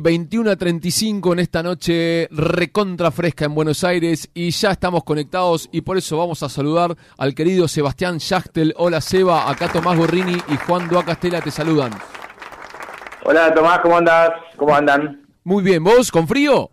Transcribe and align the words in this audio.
21 0.00 0.50
a 0.50 0.56
35 0.56 1.32
en 1.32 1.38
esta 1.38 1.62
noche 1.62 2.28
recontra 2.30 3.10
fresca 3.10 3.44
en 3.44 3.54
Buenos 3.54 3.84
Aires 3.84 4.30
y 4.34 4.50
ya 4.50 4.72
estamos 4.72 5.04
conectados 5.04 5.68
y 5.72 5.80
por 5.80 5.96
eso 5.96 6.18
vamos 6.18 6.42
a 6.42 6.48
saludar 6.48 6.96
al 7.16 7.34
querido 7.34 7.68
Sebastián 7.68 8.18
Yachtel. 8.18 8.74
Hola 8.76 9.00
Seba, 9.00 9.50
acá 9.50 9.68
Tomás 9.72 9.96
Borrini 9.96 10.36
y 10.48 10.56
Juan 10.56 10.88
Duacastela 10.88 11.40
te 11.40 11.50
saludan. 11.50 11.92
Hola 13.24 13.52
Tomás, 13.54 13.80
¿cómo 13.80 13.96
andas? 13.96 14.30
¿Cómo 14.56 14.74
andan? 14.74 15.26
Muy 15.44 15.62
bien, 15.62 15.82
¿vos 15.82 16.10
con 16.12 16.28
frío? 16.28 16.70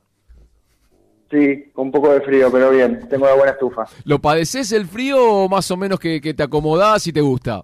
Sí, 1.31 1.71
con 1.73 1.87
un 1.87 1.91
poco 1.91 2.11
de 2.13 2.21
frío, 2.21 2.51
pero 2.51 2.69
bien, 2.69 3.07
tengo 3.09 3.25
una 3.25 3.35
buena 3.35 3.51
estufa. 3.53 3.85
¿Lo 4.03 4.19
padeces 4.19 4.71
el 4.71 4.85
frío 4.85 5.23
o 5.23 5.49
más 5.49 5.69
o 5.71 5.77
menos 5.77 5.99
que, 5.99 6.19
te 6.19 6.43
acomodás 6.43 7.07
y 7.07 7.13
te 7.13 7.21
gusta? 7.21 7.63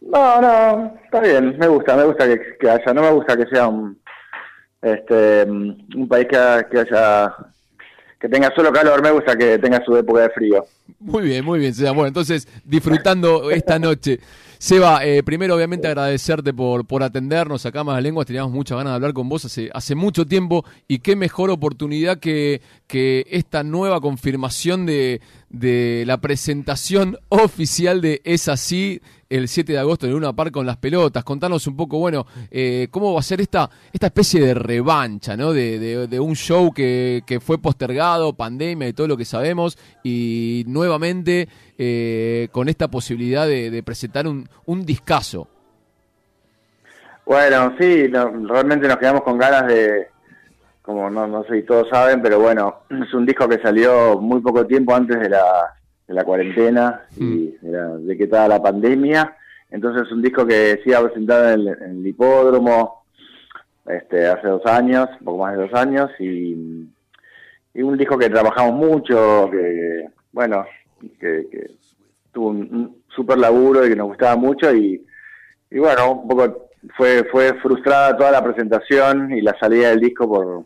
No, 0.00 0.40
no, 0.40 0.94
está 1.04 1.20
bien, 1.20 1.58
me 1.58 1.68
gusta, 1.68 1.96
me 1.96 2.04
gusta 2.04 2.26
que 2.26 2.70
haya, 2.70 2.92
no 2.94 3.02
me 3.02 3.10
gusta 3.12 3.36
que 3.36 3.46
sea 3.46 3.68
un, 3.68 3.99
este, 4.82 5.44
un 5.44 6.08
país 6.08 6.26
que, 6.28 6.36
haya 6.36 7.34
que 8.20 8.28
tenga 8.28 8.52
solo 8.54 8.72
calor, 8.72 9.02
me 9.02 9.10
gusta 9.10 9.36
que 9.36 9.58
tenga 9.58 9.82
su 9.84 9.96
época 9.96 10.22
de 10.22 10.30
frío. 10.30 10.64
Muy 10.98 11.22
bien, 11.22 11.44
muy 11.44 11.58
bien, 11.58 11.74
Seba. 11.74 11.92
Bueno, 11.92 12.08
entonces, 12.08 12.46
disfrutando 12.64 13.50
esta 13.50 13.78
noche. 13.78 14.20
Seba, 14.58 15.02
eh, 15.06 15.22
primero 15.22 15.56
obviamente 15.56 15.88
agradecerte 15.88 16.52
por, 16.52 16.86
por 16.86 17.02
atendernos 17.02 17.64
acá 17.64 17.82
más 17.82 18.02
lenguas, 18.02 18.26
teníamos 18.26 18.52
muchas 18.52 18.76
ganas 18.76 18.92
de 18.92 18.94
hablar 18.96 19.14
con 19.14 19.26
vos 19.26 19.46
hace, 19.46 19.70
hace 19.72 19.94
mucho 19.94 20.26
tiempo 20.26 20.66
y 20.86 20.98
qué 20.98 21.16
mejor 21.16 21.48
oportunidad 21.48 22.18
que, 22.18 22.60
que 22.86 23.24
esta 23.30 23.62
nueva 23.62 24.02
confirmación 24.02 24.84
de, 24.84 25.22
de 25.48 26.04
la 26.06 26.20
presentación 26.20 27.16
oficial 27.30 28.02
de 28.02 28.20
Es 28.22 28.48
Así 28.48 29.00
el 29.30 29.46
7 29.46 29.72
de 29.72 29.78
agosto 29.78 30.06
en 30.06 30.12
Luna 30.12 30.32
Park 30.34 30.50
con 30.50 30.66
las 30.66 30.76
pelotas. 30.76 31.22
Contanos 31.24 31.66
un 31.68 31.76
poco, 31.76 31.98
bueno, 31.98 32.26
eh, 32.50 32.88
cómo 32.90 33.14
va 33.14 33.20
a 33.20 33.22
ser 33.22 33.40
esta, 33.40 33.70
esta 33.92 34.08
especie 34.08 34.44
de 34.44 34.54
revancha, 34.54 35.36
¿no? 35.36 35.52
De, 35.52 36.06
de, 36.08 36.20
un 36.20 36.34
show 36.34 36.72
que, 36.72 37.22
que, 37.24 37.38
fue 37.40 37.58
postergado, 37.58 38.34
pandemia 38.34 38.88
y 38.88 38.92
todo 38.92 39.06
lo 39.06 39.16
que 39.16 39.24
sabemos, 39.24 39.78
y 40.02 40.64
nuevamente 40.66 41.48
eh, 41.78 42.48
con 42.50 42.68
esta 42.68 42.88
posibilidad 42.88 43.46
de, 43.46 43.82
presentar 43.84 44.26
un, 44.26 44.48
un 44.66 44.84
discazo. 44.84 45.48
Bueno, 47.24 47.74
sí, 47.78 48.08
realmente 48.08 48.88
nos 48.88 48.96
quedamos 48.96 49.22
con 49.22 49.38
ganas 49.38 49.68
de, 49.68 50.08
como 50.82 51.08
no, 51.08 51.28
no 51.28 51.44
sé 51.44 51.60
si 51.60 51.62
todos 51.62 51.88
saben, 51.88 52.20
pero 52.20 52.40
bueno, 52.40 52.80
es 52.90 53.14
un 53.14 53.24
disco 53.24 53.48
que 53.48 53.60
salió 53.62 54.20
muy 54.20 54.40
poco 54.40 54.66
tiempo 54.66 54.94
antes 54.94 55.20
de 55.20 55.28
la 55.28 55.79
de 56.10 56.16
la 56.16 56.24
cuarentena 56.24 57.02
y 57.16 57.54
mm. 57.62 58.04
de, 58.04 58.16
que 58.16 58.24
estaba 58.24 58.48
la 58.48 58.60
pandemia. 58.60 59.36
Entonces 59.70 60.06
es 60.06 60.12
un 60.12 60.20
disco 60.20 60.44
que 60.44 60.80
sí 60.82 60.92
ha 60.92 61.00
presentado 61.00 61.50
en 61.50 61.68
el, 61.68 62.04
hipódromo 62.04 63.04
este, 63.86 64.26
hace 64.26 64.48
dos 64.48 64.66
años, 64.66 65.08
un 65.20 65.24
poco 65.24 65.38
más 65.38 65.56
de 65.56 65.62
dos 65.62 65.74
años, 65.74 66.10
y, 66.18 66.88
un 67.74 67.96
disco 67.96 68.18
que 68.18 68.28
trabajamos 68.28 68.74
mucho, 68.74 69.48
que, 69.52 70.08
bueno, 70.32 70.64
que, 71.20 71.46
tuvo 72.32 72.48
un, 72.48 73.02
súper 73.14 73.38
laburo 73.38 73.86
y 73.86 73.90
que 73.90 73.96
nos 73.96 74.08
gustaba 74.08 74.34
mucho 74.34 74.74
y, 74.74 75.06
y 75.70 75.78
bueno, 75.78 76.12
un 76.12 76.28
poco 76.28 76.70
fue, 76.96 77.24
fue 77.30 77.54
frustrada 77.54 78.16
toda 78.16 78.32
la 78.32 78.42
presentación 78.42 79.32
y 79.32 79.40
la 79.42 79.56
salida 79.60 79.90
del 79.90 80.00
disco 80.00 80.28
por, 80.28 80.64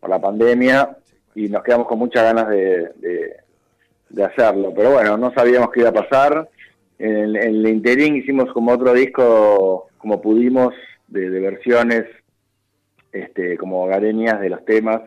por 0.00 0.10
la 0.10 0.20
pandemia 0.20 0.96
y 1.36 1.48
nos 1.48 1.62
quedamos 1.62 1.86
con 1.86 2.00
muchas 2.00 2.24
ganas 2.24 2.48
de, 2.48 2.90
de 2.96 3.36
hacerlo. 4.18 4.72
Pero 4.74 4.92
bueno, 4.92 5.16
no 5.16 5.32
sabíamos 5.32 5.70
qué 5.70 5.80
iba 5.80 5.90
a 5.90 5.92
pasar. 5.94 6.48
En, 6.98 7.36
el 7.36 7.66
interín 7.66 8.16
hicimos 8.16 8.52
como 8.52 8.72
otro 8.72 8.92
disco, 8.92 9.88
como 9.98 10.20
pudimos, 10.20 10.74
de, 11.08 11.28
versiones 11.40 12.04
este, 13.12 13.56
como 13.56 13.86
gareñas 13.86 14.40
de 14.40 14.50
los 14.50 14.64
temas, 14.64 15.00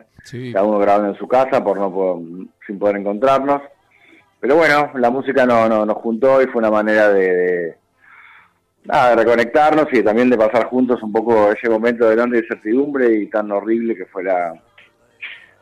cada 0.52 0.64
uno 0.64 0.78
grabando 0.78 1.10
en 1.10 1.18
su 1.18 1.28
casa 1.28 1.62
por 1.62 1.78
no 1.78 2.48
sin 2.66 2.78
poder 2.78 2.96
encontrarnos. 2.96 3.62
Pero 4.40 4.56
bueno, 4.56 4.90
la 4.96 5.10
música 5.10 5.46
no, 5.46 5.68
no, 5.68 5.86
nos 5.86 5.96
juntó 5.96 6.42
y 6.42 6.46
fue 6.46 6.58
una 6.58 6.70
manera 6.70 7.08
de, 7.08 7.76
de 8.84 9.16
reconectarnos 9.16 9.86
y 9.92 10.02
también 10.02 10.28
de 10.28 10.36
pasar 10.36 10.66
juntos 10.66 11.02
un 11.02 11.12
poco 11.12 11.50
ese 11.50 11.70
momento 11.70 12.08
de 12.08 12.16
grande 12.16 12.38
incertidumbre 12.38 13.14
y 13.14 13.30
tan 13.30 13.50
horrible 13.50 13.96
que 13.96 14.04
fue 14.04 14.24
la, 14.24 14.52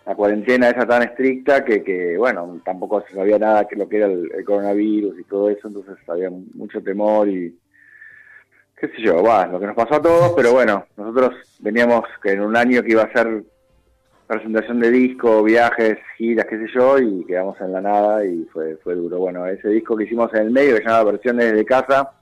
la 0.05 0.15
cuarentena 0.15 0.71
esa 0.71 0.87
tan 0.87 1.03
estricta 1.03 1.65
que, 1.65 1.83
que, 1.83 2.17
bueno, 2.17 2.61
tampoco 2.65 3.05
se 3.09 3.15
sabía 3.15 3.39
nada 3.39 3.67
que 3.67 3.77
lo 3.77 3.89
que 3.89 3.99
era 3.99 4.07
el, 4.07 4.45
coronavirus 4.45 5.19
y 5.19 5.25
todo 5.25 5.49
eso, 5.51 5.69
entonces 5.69 5.97
había 6.09 6.31
mucho 6.31 6.83
temor 6.83 7.29
y 7.29 7.57
qué 8.77 8.89
sé 8.89 9.01
yo, 9.01 9.23
va, 9.23 9.47
lo 9.47 9.61
que 9.61 9.67
nos 9.67 9.77
pasó 9.77 9.95
a 9.95 10.03
todos, 10.03 10.33
pero 10.35 10.53
bueno, 10.53 10.87
nosotros 10.97 11.35
veníamos 11.61 12.05
que 12.21 12.33
en 12.33 12.41
un 12.41 12.57
año 12.57 12.83
que 12.83 12.93
iba 12.93 13.03
a 13.03 13.13
ser 13.13 13.45
presentación 14.27 14.81
de 14.81 14.91
disco, 14.91 15.43
viajes, 15.43 15.99
giras, 16.17 16.47
qué 16.47 16.59
sé 16.59 16.67
yo, 16.75 16.99
y 16.99 17.25
quedamos 17.25 17.61
en 17.61 17.73
la 17.73 17.81
nada 17.81 18.25
y 18.25 18.45
fue, 18.53 18.77
fue 18.77 18.95
duro. 18.95 19.19
Bueno, 19.19 19.47
ese 19.47 19.69
disco 19.69 19.97
que 19.97 20.05
hicimos 20.05 20.33
en 20.35 20.43
el 20.43 20.51
medio, 20.51 20.75
que 20.75 20.83
se 20.83 20.89
llama 20.89 21.05
Versiones 21.05 21.53
de 21.53 21.65
Casa, 21.65 22.13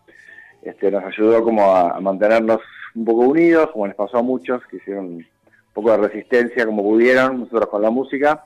este, 0.63 0.91
nos 0.91 1.05
ayudó 1.05 1.43
como 1.45 1.75
a 1.75 2.01
mantenernos 2.01 2.61
un 2.95 3.05
poco 3.05 3.21
unidos, 3.21 3.71
como 3.73 3.87
les 3.87 3.95
pasó 3.95 4.19
a 4.19 4.23
muchos 4.23 4.61
que 4.67 4.79
hicieron 4.79 5.25
poco 5.73 5.91
de 5.93 6.09
resistencia 6.09 6.67
como 6.67 6.83
pudieron, 6.83 7.41
nosotros 7.41 7.69
con 7.69 7.83
la 7.83 7.91
música. 7.91 8.45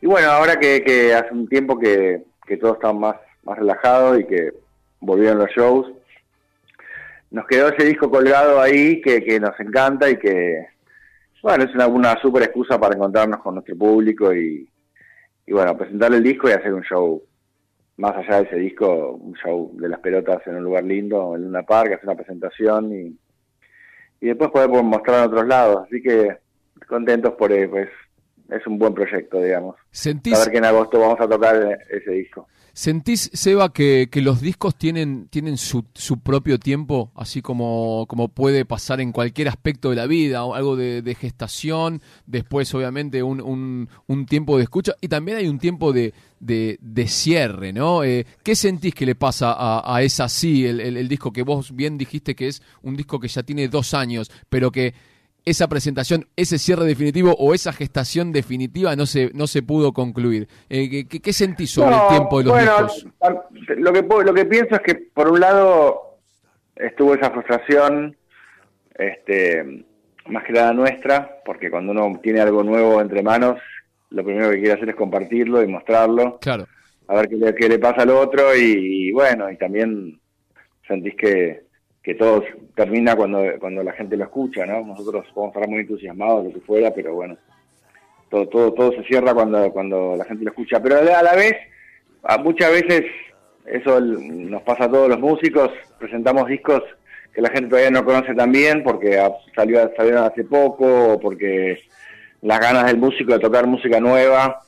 Y 0.00 0.06
bueno, 0.06 0.30
ahora 0.30 0.58
que, 0.58 1.14
hace 1.14 1.32
un 1.32 1.48
tiempo 1.48 1.78
que, 1.78 2.24
que 2.46 2.56
todo 2.56 2.74
está 2.74 2.92
más, 2.92 3.16
más 3.42 3.58
relajado 3.58 4.18
y 4.18 4.26
que 4.26 4.52
volvieron 5.00 5.38
los 5.38 5.50
shows, 5.50 5.90
nos 7.30 7.46
quedó 7.46 7.68
ese 7.68 7.84
disco 7.86 8.10
colgado 8.10 8.60
ahí 8.60 9.00
que, 9.00 9.22
que 9.24 9.40
nos 9.40 9.58
encanta 9.58 10.08
y 10.08 10.18
que, 10.18 10.66
bueno, 11.42 11.64
es 11.64 11.74
una, 11.74 11.86
una 11.86 12.20
super 12.20 12.42
excusa 12.42 12.78
para 12.78 12.94
encontrarnos 12.94 13.40
con 13.40 13.54
nuestro 13.54 13.76
público 13.76 14.32
y, 14.32 14.68
y 15.46 15.52
bueno, 15.52 15.76
presentar 15.76 16.12
el 16.14 16.22
disco 16.22 16.48
y 16.48 16.52
hacer 16.52 16.72
un 16.72 16.82
show 16.82 17.22
más 17.96 18.16
allá 18.16 18.38
de 18.38 18.46
ese 18.48 18.56
disco, 18.56 19.12
un 19.12 19.34
show 19.34 19.70
de 19.74 19.88
las 19.88 20.00
pelotas 20.00 20.46
en 20.46 20.56
un 20.56 20.64
lugar 20.64 20.84
lindo, 20.84 21.34
en 21.34 21.42
Luna 21.42 21.62
Park, 21.62 21.92
hacer 21.92 22.04
una 22.04 22.16
presentación 22.16 22.92
y, 22.92 23.18
y 24.20 24.28
después 24.28 24.50
poder 24.50 24.68
mostrar 24.68 25.20
en 25.20 25.30
otros 25.32 25.46
lados. 25.46 25.84
Así 25.86 26.02
que 26.02 26.38
contentos 26.88 27.34
por 27.34 27.50
pues 27.68 27.88
es 28.50 28.66
un 28.66 28.78
buen 28.78 28.94
proyecto, 28.94 29.40
digamos. 29.40 29.76
¿Sentís... 29.90 30.34
A 30.34 30.40
ver 30.40 30.50
que 30.50 30.58
en 30.58 30.64
agosto 30.64 30.98
vamos 30.98 31.20
a 31.20 31.28
tocar 31.28 31.78
ese 31.90 32.10
disco. 32.10 32.46
¿Sentís, 32.76 33.30
Seba, 33.32 33.72
que, 33.72 34.08
que 34.10 34.20
los 34.20 34.40
discos 34.40 34.74
tienen, 34.74 35.28
tienen 35.28 35.58
su, 35.58 35.84
su, 35.94 36.18
propio 36.18 36.58
tiempo, 36.58 37.12
así 37.14 37.40
como, 37.40 38.04
como 38.08 38.26
puede 38.26 38.64
pasar 38.64 39.00
en 39.00 39.12
cualquier 39.12 39.46
aspecto 39.46 39.90
de 39.90 39.96
la 39.96 40.08
vida, 40.08 40.40
algo 40.40 40.74
de, 40.74 41.14
gestación, 41.14 42.02
después 42.26 42.74
obviamente 42.74 43.22
un, 43.22 43.40
un, 43.40 43.88
un, 44.08 44.26
tiempo 44.26 44.56
de 44.56 44.64
escucha 44.64 44.94
y 45.00 45.06
también 45.06 45.38
hay 45.38 45.46
un 45.46 45.60
tiempo 45.60 45.92
de, 45.92 46.14
de, 46.40 47.06
cierre, 47.06 47.72
¿no? 47.72 48.02
Eh, 48.02 48.26
¿Qué 48.42 48.56
sentís 48.56 48.92
que 48.92 49.06
le 49.06 49.14
pasa 49.14 49.52
a, 49.52 49.94
a 49.94 50.02
esa 50.02 50.28
sí, 50.28 50.66
el, 50.66 50.80
el 50.80 51.06
disco 51.06 51.32
que 51.32 51.44
vos 51.44 51.76
bien 51.76 51.96
dijiste 51.96 52.34
que 52.34 52.48
es 52.48 52.60
un 52.82 52.96
disco 52.96 53.20
que 53.20 53.28
ya 53.28 53.44
tiene 53.44 53.68
dos 53.68 53.94
años, 53.94 54.32
pero 54.48 54.72
que 54.72 54.94
esa 55.44 55.68
presentación, 55.68 56.26
ese 56.36 56.58
cierre 56.58 56.84
definitivo 56.84 57.34
o 57.38 57.54
esa 57.54 57.72
gestación 57.72 58.32
definitiva 58.32 58.96
no 58.96 59.06
se 59.06 59.30
no 59.34 59.46
se 59.46 59.62
pudo 59.62 59.92
concluir. 59.92 60.48
Eh, 60.70 61.06
¿qué, 61.06 61.32
sentís 61.32 61.70
sobre 61.70 61.94
el 61.94 62.08
tiempo 62.08 62.38
de 62.38 62.44
los 62.44 62.54
bueno, 62.54 63.44
Lo 63.76 63.92
que, 63.92 64.02
lo 64.24 64.34
que 64.34 64.44
pienso 64.46 64.76
es 64.76 64.80
que, 64.80 64.94
por 64.94 65.30
un 65.30 65.40
lado, 65.40 66.18
estuvo 66.76 67.14
esa 67.14 67.30
frustración, 67.30 68.16
este 68.94 69.84
más 70.26 70.44
que 70.44 70.54
nada 70.54 70.72
nuestra, 70.72 71.42
porque 71.44 71.70
cuando 71.70 71.92
uno 71.92 72.18
tiene 72.22 72.40
algo 72.40 72.62
nuevo 72.62 73.00
entre 73.02 73.22
manos, 73.22 73.60
lo 74.08 74.24
primero 74.24 74.50
que 74.50 74.60
quiere 74.60 74.72
hacer 74.72 74.88
es 74.88 74.96
compartirlo 74.96 75.62
y 75.62 75.66
mostrarlo. 75.66 76.38
Claro. 76.40 76.66
A 77.06 77.16
ver 77.16 77.28
qué 77.28 77.36
le, 77.36 77.54
qué 77.54 77.68
le 77.68 77.78
pasa 77.78 78.02
al 78.02 78.10
otro 78.10 78.56
y 78.56 79.12
bueno, 79.12 79.50
y 79.50 79.58
también 79.58 80.18
sentís 80.88 81.14
que 81.16 81.63
que 82.04 82.14
todo 82.14 82.44
termina 82.76 83.16
cuando, 83.16 83.42
cuando 83.58 83.82
la 83.82 83.92
gente 83.92 84.16
lo 84.18 84.24
escucha, 84.24 84.66
¿no? 84.66 84.84
Nosotros 84.84 85.26
podemos 85.32 85.56
estar 85.56 85.68
muy 85.68 85.80
entusiasmados, 85.80 86.44
lo 86.44 86.52
que 86.52 86.60
fuera, 86.60 86.92
pero 86.92 87.14
bueno, 87.14 87.38
todo, 88.28 88.46
todo, 88.46 88.74
todo 88.74 88.92
se 88.92 89.04
cierra 89.04 89.32
cuando, 89.32 89.72
cuando 89.72 90.14
la 90.14 90.24
gente 90.26 90.44
lo 90.44 90.50
escucha. 90.50 90.82
Pero 90.82 90.98
a 90.98 91.22
la 91.22 91.34
vez, 91.34 91.54
muchas 92.42 92.70
veces, 92.72 93.06
eso 93.64 94.00
nos 94.00 94.62
pasa 94.62 94.84
a 94.84 94.90
todos 94.90 95.08
los 95.08 95.18
músicos, 95.18 95.70
presentamos 95.98 96.46
discos 96.46 96.82
que 97.32 97.40
la 97.40 97.48
gente 97.48 97.70
todavía 97.70 97.90
no 97.90 98.04
conoce 98.04 98.34
tan 98.34 98.52
bien 98.52 98.84
porque 98.84 99.18
salió, 99.56 99.90
salieron 99.96 100.24
hace 100.24 100.44
poco 100.44 101.14
o 101.14 101.20
porque 101.20 101.78
las 102.42 102.60
ganas 102.60 102.86
del 102.86 102.98
músico 102.98 103.32
de 103.32 103.38
tocar 103.38 103.66
música 103.66 103.98
nueva 103.98 104.60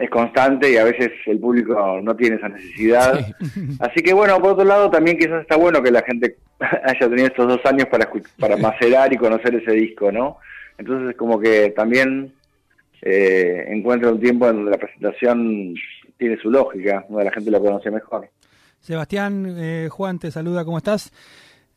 es 0.00 0.08
constante 0.08 0.72
y 0.72 0.78
a 0.78 0.84
veces 0.84 1.10
el 1.26 1.38
público 1.38 2.00
no 2.02 2.16
tiene 2.16 2.36
esa 2.36 2.48
necesidad. 2.48 3.20
Así 3.80 4.02
que 4.02 4.14
bueno, 4.14 4.40
por 4.40 4.52
otro 4.52 4.64
lado 4.64 4.90
también 4.90 5.18
quizás 5.18 5.42
está 5.42 5.56
bueno 5.56 5.82
que 5.82 5.90
la 5.90 6.02
gente 6.02 6.36
haya 6.58 7.08
tenido 7.08 7.26
estos 7.26 7.46
dos 7.46 7.60
años 7.66 7.86
para, 7.90 8.10
para 8.38 8.56
macerar 8.56 9.12
y 9.12 9.18
conocer 9.18 9.54
ese 9.54 9.72
disco, 9.72 10.10
¿no? 10.10 10.38
Entonces 10.78 11.14
como 11.16 11.38
que 11.38 11.70
también 11.76 12.32
eh, 13.02 13.66
encuentra 13.68 14.10
un 14.10 14.20
tiempo 14.20 14.48
en 14.48 14.56
donde 14.56 14.70
la 14.70 14.78
presentación 14.78 15.74
tiene 16.16 16.38
su 16.38 16.50
lógica, 16.50 17.04
donde 17.08 17.24
la 17.24 17.32
gente 17.32 17.50
lo 17.50 17.60
conoce 17.60 17.90
mejor. 17.90 18.28
Sebastián, 18.80 19.54
eh, 19.58 19.88
Juan 19.90 20.18
te 20.18 20.30
saluda, 20.30 20.64
¿cómo 20.64 20.78
estás? 20.78 21.12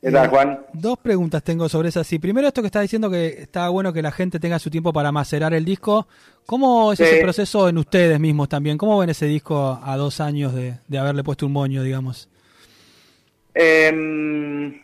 ¿Qué 0.04 0.12
tal, 0.12 0.28
Juan? 0.28 0.60
Dos 0.74 1.00
preguntas 1.00 1.42
tengo 1.44 1.70
sobre 1.70 1.88
eso. 1.88 2.04
Sí, 2.04 2.20
primero 2.20 2.46
esto 2.46 2.62
que 2.62 2.66
está 2.66 2.82
diciendo 2.82 3.10
que 3.10 3.28
está 3.28 3.70
bueno 3.70 3.94
que 3.94 4.02
la 4.02 4.12
gente 4.12 4.38
tenga 4.38 4.60
su 4.60 4.70
tiempo 4.70 4.92
para 4.92 5.14
macerar 5.14 5.54
el 5.54 5.64
disco. 5.64 6.08
¿Cómo 6.46 6.92
es 6.92 7.00
ese 7.00 7.22
proceso 7.22 7.70
en 7.70 7.78
ustedes 7.78 8.20
mismos 8.20 8.50
también? 8.50 8.78
¿Cómo 8.78 9.00
ven 9.00 9.12
ese 9.12 9.28
disco 9.28 9.80
a 9.82 9.96
dos 9.96 10.20
años 10.20 10.54
de, 10.54 11.00
haberle 11.00 11.24
puesto 11.24 11.46
un 11.46 11.54
moño, 11.54 11.84
digamos? 11.84 12.28
Em, 13.54 14.78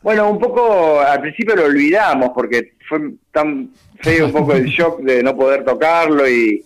bueno, 0.00 0.30
un 0.30 0.38
poco 0.38 1.00
al 1.00 1.20
principio 1.22 1.56
lo 1.56 1.64
olvidamos 1.64 2.30
porque 2.32 2.74
fue 2.88 3.00
tan 3.32 3.70
feo 4.00 4.26
un 4.26 4.32
poco 4.32 4.52
el 4.52 4.64
shock 4.66 5.00
de 5.00 5.24
no 5.24 5.36
poder 5.36 5.64
tocarlo 5.64 6.28
y, 6.28 6.64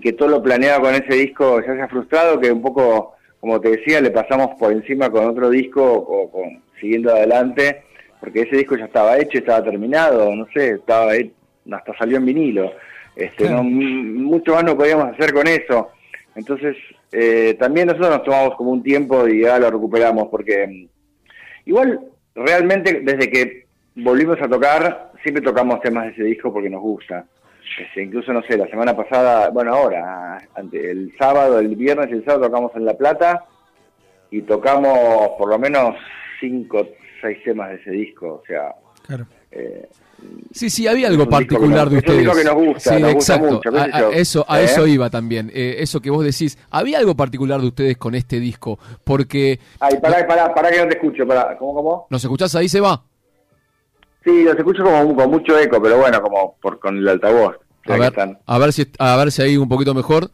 que 0.00 0.12
todo 0.12 0.28
lo 0.28 0.42
planeado 0.42 0.82
con 0.82 0.94
ese 0.94 1.14
disco 1.14 1.60
se 1.60 1.72
ha 1.72 1.88
frustrado 1.88 2.38
que 2.38 2.52
un 2.52 2.62
poco, 2.62 3.16
como 3.40 3.60
te 3.60 3.70
decía, 3.70 4.00
le 4.00 4.10
pasamos 4.10 4.50
por 4.56 4.70
encima 4.70 5.10
con 5.10 5.24
otro 5.24 5.50
disco 5.50 5.82
o 5.82 6.30
con 6.30 6.65
siguiendo 6.80 7.12
adelante, 7.12 7.82
porque 8.20 8.42
ese 8.42 8.56
disco 8.56 8.76
ya 8.76 8.86
estaba 8.86 9.18
hecho, 9.18 9.38
estaba 9.38 9.64
terminado, 9.64 10.34
no 10.34 10.46
sé, 10.54 10.70
estaba 10.70 11.12
hasta 11.12 11.98
salió 11.98 12.16
en 12.18 12.26
vinilo. 12.26 12.72
Este, 13.14 13.48
no, 13.48 13.62
mucho 13.62 14.54
más 14.54 14.64
no 14.64 14.76
podíamos 14.76 15.14
hacer 15.14 15.32
con 15.32 15.46
eso. 15.48 15.90
Entonces, 16.34 16.76
eh, 17.12 17.56
también 17.58 17.86
nosotros 17.86 18.10
nos 18.10 18.24
tomamos 18.24 18.56
como 18.56 18.70
un 18.70 18.82
tiempo 18.82 19.26
y 19.26 19.42
ya 19.42 19.58
lo 19.58 19.70
recuperamos, 19.70 20.28
porque 20.28 20.66
mm, 20.66 20.88
igual 21.66 22.00
realmente 22.34 23.00
desde 23.02 23.30
que 23.30 23.66
volvimos 23.94 24.40
a 24.42 24.48
tocar, 24.48 25.12
siempre 25.22 25.42
tocamos 25.42 25.80
temas 25.80 26.04
de 26.06 26.12
ese 26.12 26.24
disco 26.24 26.52
porque 26.52 26.68
nos 26.68 26.82
gusta. 26.82 27.24
Este, 27.80 28.02
incluso, 28.02 28.32
no 28.32 28.42
sé, 28.42 28.56
la 28.56 28.68
semana 28.68 28.94
pasada, 28.94 29.48
bueno, 29.50 29.74
ahora, 29.74 30.38
el 30.72 31.12
sábado, 31.18 31.58
el 31.58 31.74
viernes 31.74 32.08
y 32.10 32.14
el 32.14 32.24
sábado 32.24 32.46
tocamos 32.46 32.72
en 32.76 32.84
La 32.84 32.94
Plata 32.94 33.44
y 34.30 34.42
tocamos 34.42 35.30
por 35.38 35.48
lo 35.48 35.58
menos 35.58 35.96
cinco, 36.40 36.88
seis 37.20 37.38
temas 37.44 37.70
de 37.70 37.76
ese 37.76 37.90
disco, 37.90 38.42
o 38.42 38.46
sea... 38.46 38.74
Claro. 39.06 39.26
Eh, 39.52 39.88
sí, 40.52 40.68
sí, 40.70 40.86
había 40.86 41.08
algo 41.08 41.28
particular 41.28 41.88
de 41.88 41.98
ustedes. 41.98 42.28
que 42.28 42.44
nos 42.44 42.54
gusta, 42.54 42.96
sí, 42.96 43.02
exacto. 43.04 43.60
a, 43.72 44.10
eso, 44.12 44.44
a 44.48 44.60
eso 44.60 44.86
¿Eh? 44.86 44.90
iba 44.90 45.10
también. 45.10 45.50
Eh, 45.54 45.76
eso 45.78 46.00
que 46.00 46.10
vos 46.10 46.24
decís, 46.24 46.58
había 46.70 46.98
algo 46.98 47.14
particular 47.14 47.60
de 47.60 47.68
ustedes 47.68 47.96
con 47.96 48.14
este 48.14 48.40
disco, 48.40 48.78
porque. 49.04 49.60
Ay, 49.80 49.98
pará, 50.00 50.26
pará, 50.26 50.52
pará 50.52 50.70
que 50.70 50.78
no 50.78 50.88
te 50.88 50.96
escucho. 50.96 51.26
Pará. 51.26 51.56
¿Cómo, 51.58 51.74
cómo? 51.74 52.06
¿Nos 52.10 52.22
escuchás 52.22 52.54
ahí, 52.56 52.68
se 52.68 52.80
va? 52.80 53.02
Sí, 54.24 54.42
los 54.42 54.56
escucho 54.56 54.82
como 54.82 55.14
con 55.14 55.30
mucho 55.30 55.56
eco, 55.58 55.80
pero 55.80 55.98
bueno, 55.98 56.20
como 56.20 56.56
por 56.60 56.80
con 56.80 56.96
el 56.96 57.08
altavoz. 57.08 57.56
A 57.88 57.96
ver, 57.96 58.12
a 58.44 58.58
ver 58.58 58.72
si 58.72 58.84
a 58.98 59.16
ver 59.16 59.30
si 59.30 59.42
hay 59.42 59.56
un 59.56 59.68
poquito 59.68 59.94
mejor. 59.94 60.30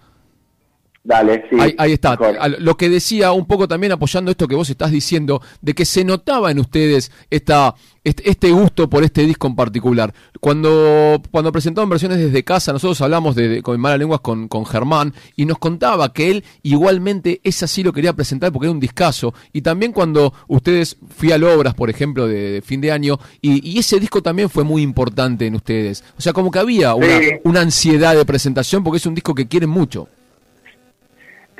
Dale, 1.04 1.44
sí. 1.50 1.56
Ahí, 1.78 1.92
está. 1.92 2.16
Lo 2.60 2.76
que 2.76 2.88
decía 2.88 3.32
un 3.32 3.46
poco 3.46 3.66
también 3.66 3.92
apoyando 3.92 4.30
esto 4.30 4.46
que 4.46 4.54
vos 4.54 4.70
estás 4.70 4.92
diciendo, 4.92 5.42
de 5.60 5.74
que 5.74 5.84
se 5.84 6.04
notaba 6.04 6.52
en 6.52 6.60
ustedes 6.60 7.10
esta, 7.28 7.74
este, 8.04 8.52
gusto 8.52 8.88
por 8.88 9.02
este 9.02 9.26
disco 9.26 9.48
en 9.48 9.56
particular. 9.56 10.14
Cuando, 10.38 11.20
cuando 11.32 11.50
presentaban 11.50 11.90
versiones 11.90 12.18
desde 12.18 12.44
casa, 12.44 12.72
nosotros 12.72 13.00
hablamos 13.00 13.34
de, 13.34 13.62
con 13.62 13.80
Malas 13.80 13.98
Lenguas 13.98 14.20
con, 14.20 14.46
con 14.46 14.64
Germán 14.64 15.12
y 15.34 15.44
nos 15.44 15.58
contaba 15.58 16.12
que 16.12 16.30
él 16.30 16.44
igualmente 16.62 17.40
ese 17.42 17.64
así 17.64 17.82
lo 17.82 17.92
quería 17.92 18.12
presentar 18.12 18.52
porque 18.52 18.66
era 18.66 18.72
un 18.72 18.78
discazo. 18.78 19.34
Y 19.52 19.62
también 19.62 19.90
cuando 19.90 20.32
ustedes 20.46 20.98
fui 21.16 21.32
a 21.32 21.36
Obras, 21.42 21.74
por 21.74 21.90
ejemplo, 21.90 22.28
de, 22.28 22.62
fin 22.64 22.80
de 22.80 22.92
año, 22.92 23.18
y, 23.40 23.76
ese 23.76 23.98
disco 23.98 24.22
también 24.22 24.48
fue 24.48 24.62
muy 24.62 24.82
importante 24.82 25.46
en 25.46 25.56
ustedes. 25.56 26.04
O 26.16 26.20
sea, 26.20 26.32
como 26.32 26.52
que 26.52 26.60
había 26.60 26.94
una, 26.94 27.18
una 27.42 27.60
ansiedad 27.62 28.14
de 28.14 28.24
presentación 28.24 28.84
porque 28.84 28.98
es 28.98 29.06
un 29.06 29.16
disco 29.16 29.34
que 29.34 29.48
quieren 29.48 29.70
mucho. 29.70 30.08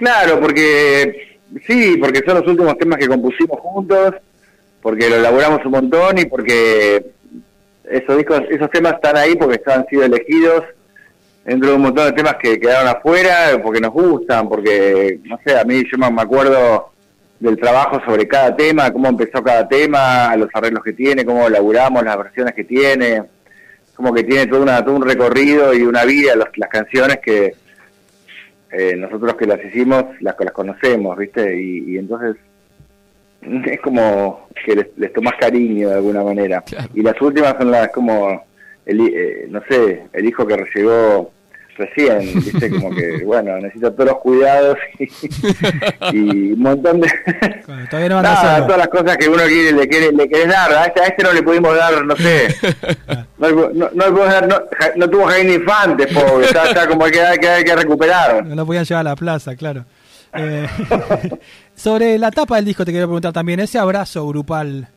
Claro, 0.03 0.41
porque 0.41 1.39
sí, 1.65 1.97
porque 2.01 2.23
son 2.27 2.41
los 2.41 2.49
últimos 2.49 2.77
temas 2.77 2.99
que 2.99 3.07
compusimos 3.07 3.61
juntos, 3.61 4.17
porque 4.81 5.09
lo 5.09 5.15
elaboramos 5.15 5.65
un 5.65 5.71
montón 5.71 6.19
y 6.19 6.25
porque 6.25 7.13
esos 7.89 8.17
discos, 8.17 8.43
esos 8.51 8.69
temas 8.73 8.95
están 8.95 9.17
ahí 9.17 9.37
porque 9.37 9.63
han 9.65 9.87
sido 9.87 10.03
elegidos 10.03 10.65
dentro 11.45 11.71
de 11.71 11.77
un 11.77 11.83
montón 11.83 12.07
de 12.07 12.13
temas 12.15 12.35
que 12.43 12.59
quedaron 12.59 12.89
afuera, 12.89 13.61
porque 13.63 13.81
nos 13.81 13.93
gustan, 13.93 14.49
porque, 14.49 15.21
no 15.23 15.39
sé, 15.47 15.57
a 15.57 15.63
mí 15.63 15.85
yo 15.89 15.97
me 15.99 16.21
acuerdo 16.21 16.91
del 17.39 17.57
trabajo 17.57 18.01
sobre 18.05 18.27
cada 18.27 18.57
tema, 18.57 18.93
cómo 18.93 19.07
empezó 19.07 19.41
cada 19.41 19.69
tema, 19.69 20.35
los 20.35 20.49
arreglos 20.53 20.83
que 20.83 20.95
tiene, 20.95 21.25
cómo 21.25 21.47
elaboramos, 21.47 22.03
las 22.03 22.19
versiones 22.19 22.55
que 22.55 22.65
tiene, 22.65 23.23
como 23.95 24.13
que 24.13 24.25
tiene 24.25 24.49
todo, 24.49 24.63
una, 24.63 24.85
todo 24.85 24.97
un 24.97 25.07
recorrido 25.07 25.73
y 25.73 25.83
una 25.83 26.05
vida 26.05 26.35
las 26.35 26.69
canciones 26.69 27.21
que, 27.23 27.55
eh, 28.73 28.97
nosotros 28.97 29.35
que 29.35 29.47
las 29.47 29.63
hicimos 29.65 30.05
las, 30.21 30.35
las 30.39 30.53
conocemos, 30.53 31.17
¿viste? 31.19 31.61
Y, 31.61 31.99
entonces 31.99 32.37
es 33.67 33.81
como 33.81 34.49
que 34.65 34.77
les, 34.77 34.87
les 34.97 35.13
tomas 35.13 35.35
cariño 35.39 35.91
de 35.91 35.95
alguna 35.97 36.23
manera. 36.23 36.65
Y 36.95 37.03
las 37.03 37.21
últimas 37.21 37.55
son 37.59 37.71
las 37.71 37.89
como, 37.91 38.45
el, 38.87 39.01
eh, 39.01 39.47
no 39.49 39.63
sé, 39.69 40.05
el 40.13 40.27
hijo 40.27 40.47
que 40.47 40.65
llegó 40.75 41.31
recién, 41.77 42.35
¿viste? 42.35 42.71
Como 42.71 42.95
que, 42.95 43.19
bueno, 43.25 43.59
necesito 43.59 43.93
todos 43.93 44.11
los 44.11 44.19
cuidados 44.19 44.79
y, 46.13 46.53
un 46.53 46.61
montón 46.61 47.01
de... 47.01 47.11
Todavía 47.91 48.09
no 48.09 48.23
Nada, 48.23 48.67
todas 48.67 48.79
las 48.79 48.89
cosas 48.89 49.17
que 49.17 49.29
uno 49.29 49.43
quiere, 49.45 49.73
le, 49.73 49.89
quiere, 49.89 50.13
le 50.13 50.29
querés 50.29 50.49
dar. 50.49 50.73
A 50.73 50.87
este, 50.87 51.01
a 51.01 51.07
este 51.07 51.23
no 51.23 51.33
le 51.33 51.43
pudimos 51.43 51.77
dar, 51.77 52.05
no 52.05 52.17
sé. 52.17 52.49
No, 53.51 53.71
no, 53.73 53.91
no, 53.93 54.63
no, 54.97 55.11
tuvo 55.11 55.27
Jaime 55.27 55.55
Infante, 55.55 56.07
pobre. 56.07 56.47
Está, 56.47 56.69
está 56.69 56.89
como 56.89 57.05
que 57.07 57.21
hay, 57.21 57.39
que 57.39 57.65
que 57.65 57.77
recuperar. 57.77 58.45
No 58.47 58.55
lo 58.55 58.67
podían 58.67 58.85
llevar 58.85 59.07
a 59.07 59.11
la 59.11 59.17
plaza, 59.17 59.57
claro. 59.57 59.85
Eh, 60.35 60.67
sobre 61.75 62.19
la 62.19 62.31
tapa 62.31 62.57
del 62.57 62.65
disco 62.65 62.85
te 62.85 62.93
quería 62.93 63.07
preguntar 63.07 63.33
también, 63.33 63.61
ese 63.61 63.79
abrazo 63.79 64.27
grupal 64.27 64.89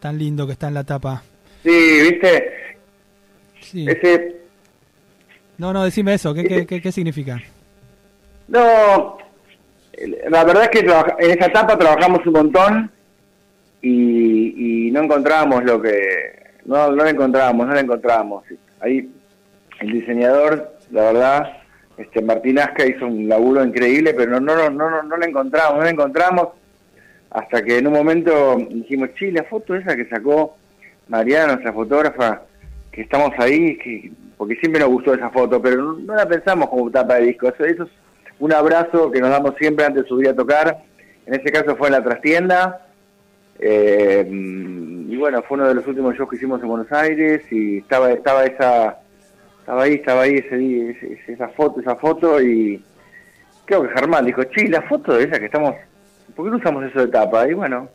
tan 0.00 0.18
lindo 0.18 0.46
que 0.46 0.52
está 0.52 0.68
en 0.68 0.74
la 0.74 0.84
tapa. 0.84 1.22
Sí, 1.62 2.00
viste. 2.02 2.52
Sí. 3.60 3.86
Ese 3.88 4.36
no, 5.58 5.72
no, 5.72 5.84
decime 5.84 6.14
eso, 6.14 6.34
¿qué, 6.34 6.66
qué, 6.66 6.80
qué, 6.82 6.92
significa? 6.92 7.40
No, 8.48 9.16
la 10.28 10.44
verdad 10.44 10.64
es 10.64 10.68
que 10.68 10.80
en 10.80 11.30
esa 11.30 11.46
etapa 11.46 11.78
trabajamos 11.78 12.26
un 12.26 12.32
montón 12.32 12.90
y, 13.80 14.90
no 14.92 15.02
encontramos 15.02 15.64
lo 15.64 15.80
que... 15.80 16.45
No, 16.66 16.90
no 16.90 17.04
lo 17.04 17.08
encontramos, 17.08 17.66
no 17.66 17.72
lo 17.72 17.80
encontramos. 17.80 18.44
Ahí 18.80 19.10
el 19.80 19.92
diseñador, 19.92 20.72
la 20.90 21.12
verdad, 21.12 21.52
este 21.96 22.20
Martín 22.22 22.58
Asca 22.58 22.86
hizo 22.86 23.06
un 23.06 23.28
laburo 23.28 23.64
increíble, 23.64 24.14
pero 24.14 24.40
no, 24.40 24.54
no, 24.54 24.70
no, 24.70 24.90
no, 24.90 25.02
no 25.02 25.16
lo 25.16 25.24
encontramos, 25.24 25.78
no 25.78 25.82
lo 25.82 25.88
encontramos 25.88 26.48
hasta 27.30 27.62
que 27.62 27.78
en 27.78 27.86
un 27.86 27.92
momento 27.92 28.56
dijimos, 28.70 29.10
sí, 29.18 29.30
la 29.30 29.44
foto 29.44 29.74
esa 29.74 29.96
que 29.96 30.06
sacó 30.06 30.56
Mariana, 31.08 31.52
nuestra 31.52 31.72
fotógrafa, 31.72 32.42
que 32.90 33.02
estamos 33.02 33.30
ahí, 33.38 33.76
que 33.78 34.10
porque 34.36 34.56
siempre 34.56 34.80
nos 34.80 34.90
gustó 34.90 35.14
esa 35.14 35.30
foto, 35.30 35.60
pero 35.60 35.94
no, 35.94 36.14
la 36.14 36.26
pensamos 36.26 36.68
como 36.68 36.90
tapa 36.90 37.16
de 37.16 37.26
disco. 37.26 37.48
Eso, 37.48 37.64
es 37.64 37.78
un 38.38 38.52
abrazo 38.52 39.10
que 39.10 39.20
nos 39.20 39.30
damos 39.30 39.54
siempre 39.58 39.84
antes 39.84 40.02
de 40.02 40.08
subir 40.08 40.28
a 40.28 40.36
tocar. 40.36 40.82
En 41.24 41.34
ese 41.34 41.50
caso 41.50 41.76
fue 41.76 41.88
en 41.88 41.92
la 41.92 42.04
trastienda. 42.04 42.86
Eh, 43.58 44.26
y 45.08 45.16
bueno, 45.16 45.42
fue 45.42 45.56
uno 45.56 45.68
de 45.68 45.74
los 45.74 45.86
últimos 45.86 46.16
shows 46.16 46.28
que 46.28 46.36
hicimos 46.36 46.60
en 46.62 46.68
Buenos 46.68 46.90
Aires 46.90 47.42
y 47.50 47.78
estaba 47.78 48.10
estaba 48.10 48.44
esa 48.44 48.98
estaba 49.60 49.82
ahí, 49.82 49.94
estaba 49.94 50.22
ahí 50.22 50.34
ese, 50.36 51.18
esa 51.28 51.48
foto, 51.48 51.80
esa 51.80 51.96
foto 51.96 52.42
y 52.42 52.82
creo 53.64 53.82
que 53.82 53.94
Germán 53.94 54.24
dijo, 54.24 54.42
"Che, 54.44 54.68
la 54.68 54.82
foto 54.82 55.14
de 55.14 55.24
esa 55.24 55.38
que 55.38 55.46
estamos, 55.46 55.74
¿por 56.34 56.44
qué 56.44 56.50
no 56.50 56.56
usamos 56.56 56.84
eso 56.84 57.00
de 57.00 57.08
tapa?" 57.08 57.48
Y 57.48 57.54
bueno, 57.54 57.88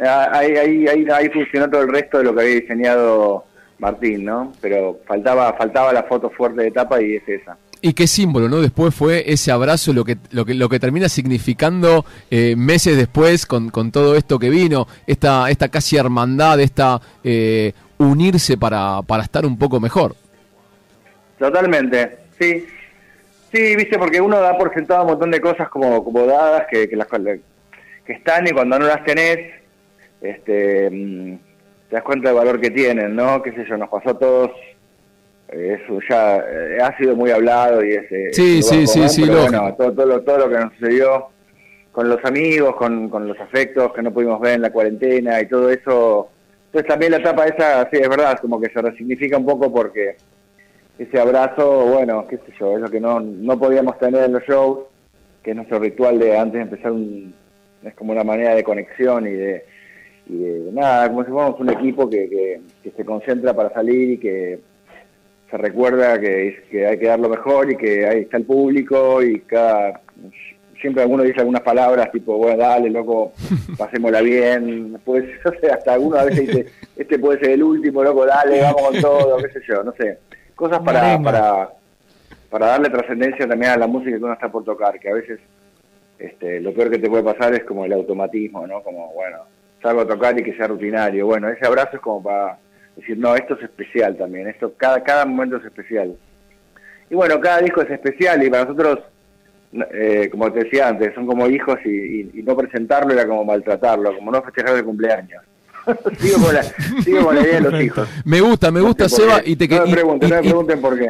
ahí 0.00 0.56
ahí 0.56 0.88
ahí, 0.88 1.06
ahí 1.12 1.28
funcionó 1.30 1.70
todo 1.70 1.82
el 1.82 1.92
resto 1.92 2.18
de 2.18 2.24
lo 2.24 2.34
que 2.34 2.40
había 2.42 2.60
diseñado 2.60 3.44
Martín, 3.78 4.24
¿no? 4.24 4.52
Pero 4.60 4.98
faltaba 5.06 5.52
faltaba 5.54 5.92
la 5.92 6.02
foto 6.02 6.30
fuerte 6.30 6.62
de 6.62 6.68
etapa 6.68 7.00
y 7.00 7.16
es 7.16 7.28
esa. 7.28 7.56
Y 7.80 7.92
qué 7.92 8.06
símbolo, 8.06 8.48
¿no? 8.48 8.60
Después 8.60 8.94
fue 8.94 9.30
ese 9.30 9.52
abrazo 9.52 9.92
lo 9.92 10.04
que 10.04 10.16
lo 10.32 10.44
que 10.44 10.54
lo 10.54 10.68
que 10.68 10.80
termina 10.80 11.08
significando 11.08 12.04
eh, 12.30 12.56
meses 12.56 12.96
después 12.96 13.46
con, 13.46 13.70
con, 13.70 13.92
todo 13.92 14.16
esto 14.16 14.38
que 14.38 14.50
vino, 14.50 14.88
esta 15.06 15.48
esta 15.48 15.68
casi 15.68 15.96
hermandad, 15.96 16.58
esta 16.60 17.00
eh, 17.22 17.72
unirse 17.98 18.56
para, 18.56 19.02
para 19.02 19.22
estar 19.22 19.46
un 19.46 19.56
poco 19.58 19.78
mejor. 19.78 20.16
Totalmente, 21.38 22.18
sí. 22.38 22.66
Sí, 23.52 23.76
viste, 23.76 23.98
porque 23.98 24.20
uno 24.20 24.40
da 24.40 24.58
por 24.58 24.74
sentado 24.74 25.02
un 25.02 25.10
montón 25.10 25.30
de 25.30 25.40
cosas 25.40 25.68
como, 25.70 26.04
como 26.04 26.26
dadas 26.26 26.66
que, 26.70 26.88
que, 26.88 26.96
las, 26.96 27.06
que 27.06 28.12
están 28.12 28.46
y 28.46 28.50
cuando 28.50 28.78
no 28.78 28.86
las 28.86 29.02
tenés, 29.04 29.38
este, 30.20 30.90
mm, 30.90 31.36
te 31.88 31.96
das 31.96 32.02
cuenta 32.02 32.28
del 32.28 32.36
valor 32.36 32.60
que 32.60 32.70
tienen, 32.70 33.16
¿no? 33.16 33.42
Qué 33.42 33.52
sé 33.52 33.64
yo, 33.66 33.78
nos 33.78 33.88
pasó 33.88 34.10
a 34.10 34.18
todos, 34.18 34.50
eso 35.48 35.98
ya 36.08 36.38
eh, 36.38 36.78
ha 36.82 36.96
sido 36.98 37.16
muy 37.16 37.30
hablado 37.30 37.84
y 37.84 37.92
es... 37.92 38.12
Eh, 38.12 38.28
sí, 38.32 38.62
sí, 38.62 38.86
sí, 38.86 39.08
sí, 39.08 39.28
bueno, 39.28 39.74
todo, 39.76 39.92
todo, 39.92 40.06
lo, 40.06 40.20
todo 40.22 40.38
lo 40.38 40.48
que 40.48 40.58
nos 40.58 40.72
sucedió 40.74 41.28
con 41.92 42.08
los 42.08 42.24
amigos, 42.24 42.76
con, 42.76 43.08
con 43.08 43.26
los 43.26 43.38
afectos 43.40 43.92
que 43.92 44.02
no 44.02 44.12
pudimos 44.12 44.40
ver 44.40 44.54
en 44.54 44.62
la 44.62 44.70
cuarentena 44.70 45.40
y 45.40 45.46
todo 45.46 45.70
eso. 45.70 46.28
Entonces 46.66 46.88
también 46.88 47.12
la 47.12 47.18
etapa 47.18 47.46
esa, 47.46 47.88
sí, 47.90 47.96
es 47.96 48.08
verdad, 48.08 48.38
como 48.40 48.60
que 48.60 48.70
se 48.70 48.80
resignifica 48.80 49.36
un 49.36 49.46
poco 49.46 49.72
porque 49.72 50.16
ese 50.98 51.18
abrazo, 51.18 51.86
bueno, 51.86 52.26
qué 52.28 52.36
sé 52.36 52.52
yo, 52.60 52.74
es 52.76 52.80
lo 52.80 52.90
que 52.90 53.00
no, 53.00 53.20
no 53.20 53.58
podíamos 53.58 53.98
tener 53.98 54.24
en 54.24 54.32
los 54.32 54.42
shows, 54.44 54.80
que 55.42 55.50
es 55.50 55.56
nuestro 55.56 55.78
ritual 55.78 56.18
de 56.18 56.36
antes 56.36 56.54
de 56.54 56.62
empezar 56.62 56.92
un... 56.92 57.34
es 57.82 57.94
como 57.94 58.12
una 58.12 58.24
manera 58.24 58.54
de 58.54 58.62
conexión 58.62 59.26
y 59.26 59.32
de 59.32 59.64
y 60.28 60.70
nada, 60.72 61.08
como 61.08 61.24
si 61.24 61.30
fuéramos 61.30 61.58
un 61.58 61.70
equipo 61.70 62.08
que, 62.08 62.60
que, 62.82 62.90
se 62.90 63.04
concentra 63.04 63.54
para 63.54 63.72
salir 63.72 64.10
y 64.10 64.18
que 64.18 64.60
se 65.50 65.56
recuerda 65.56 66.18
que, 66.20 66.64
que 66.70 66.86
hay 66.86 66.98
que 66.98 67.06
dar 67.06 67.18
lo 67.18 67.28
mejor 67.28 67.72
y 67.72 67.76
que 67.76 68.06
ahí 68.06 68.20
está 68.20 68.36
el 68.36 68.44
público 68.44 69.22
y 69.22 69.40
cada 69.40 70.00
siempre 70.80 71.02
alguno 71.02 71.22
dice 71.22 71.40
algunas 71.40 71.62
palabras 71.62 72.10
tipo, 72.12 72.36
bueno, 72.36 72.58
dale, 72.58 72.90
loco, 72.90 73.32
pasémosla 73.78 74.20
bien. 74.20 74.98
Pues, 75.04 75.24
no 75.44 75.52
sé, 75.60 75.70
hasta 75.70 75.94
alguno 75.94 76.16
a 76.16 76.24
veces 76.24 76.46
dice, 76.46 76.66
este 76.96 77.18
puede 77.18 77.40
ser 77.40 77.50
el 77.50 77.62
último, 77.62 78.02
loco, 78.02 78.26
dale, 78.26 78.60
vamos 78.62 78.82
con 78.82 79.00
todo, 79.00 79.36
qué 79.38 79.50
sé 79.50 79.60
yo, 79.68 79.82
no 79.82 79.92
sé. 79.92 80.18
Cosas 80.54 80.80
para, 80.80 81.20
para, 81.20 81.70
para 82.50 82.66
darle 82.66 82.90
trascendencia 82.90 83.46
también 83.46 83.72
a 83.72 83.76
la 83.76 83.86
música 83.86 84.16
que 84.16 84.24
uno 84.24 84.32
está 84.32 84.50
por 84.50 84.64
tocar, 84.64 84.98
que 84.98 85.08
a 85.08 85.14
veces 85.14 85.38
este, 86.18 86.60
lo 86.60 86.72
peor 86.72 86.90
que 86.90 86.98
te 86.98 87.08
puede 87.08 87.22
pasar 87.22 87.54
es 87.54 87.62
como 87.64 87.84
el 87.84 87.92
automatismo, 87.92 88.66
¿no? 88.66 88.82
Como, 88.82 89.12
bueno, 89.12 89.38
salgo 89.80 90.00
a 90.00 90.08
tocar 90.08 90.38
y 90.38 90.42
que 90.42 90.56
sea 90.56 90.66
rutinario. 90.66 91.26
Bueno, 91.26 91.48
ese 91.48 91.64
abrazo 91.64 91.96
es 91.96 92.00
como 92.00 92.22
para 92.22 92.58
decir, 93.00 93.18
no, 93.18 93.34
esto 93.34 93.54
es 93.54 93.62
especial 93.62 94.16
también, 94.16 94.48
esto 94.48 94.74
cada, 94.76 95.02
cada 95.02 95.24
momento 95.24 95.56
es 95.56 95.64
especial. 95.64 96.16
Y 97.10 97.14
bueno, 97.14 97.40
cada 97.40 97.60
disco 97.60 97.82
es 97.82 97.90
especial 97.90 98.42
y 98.42 98.50
para 98.50 98.64
nosotros 98.64 99.00
eh, 99.72 100.28
como 100.30 100.50
te 100.50 100.64
decía 100.64 100.88
antes, 100.88 101.14
son 101.14 101.26
como 101.26 101.46
hijos 101.46 101.78
y, 101.84 102.42
no 102.42 102.56
presentarlo 102.56 103.12
era 103.12 103.26
como 103.26 103.44
maltratarlo, 103.44 104.14
como 104.14 104.30
no 104.30 104.42
festejar 104.42 104.76
el 104.76 104.84
cumpleaños. 104.84 105.42
sigo, 106.18 106.44
con 106.44 106.54
la, 106.54 106.62
sigo 107.02 107.24
con 107.24 107.34
la 107.34 107.42
idea 107.42 107.60
de 107.60 107.70
los 107.70 107.82
hijos. 107.82 108.08
Me 108.24 108.40
gusta, 108.40 108.70
me 108.70 108.80
gusta, 108.80 109.08
Seba, 109.08 109.42
y 109.44 109.56
te, 109.56 109.68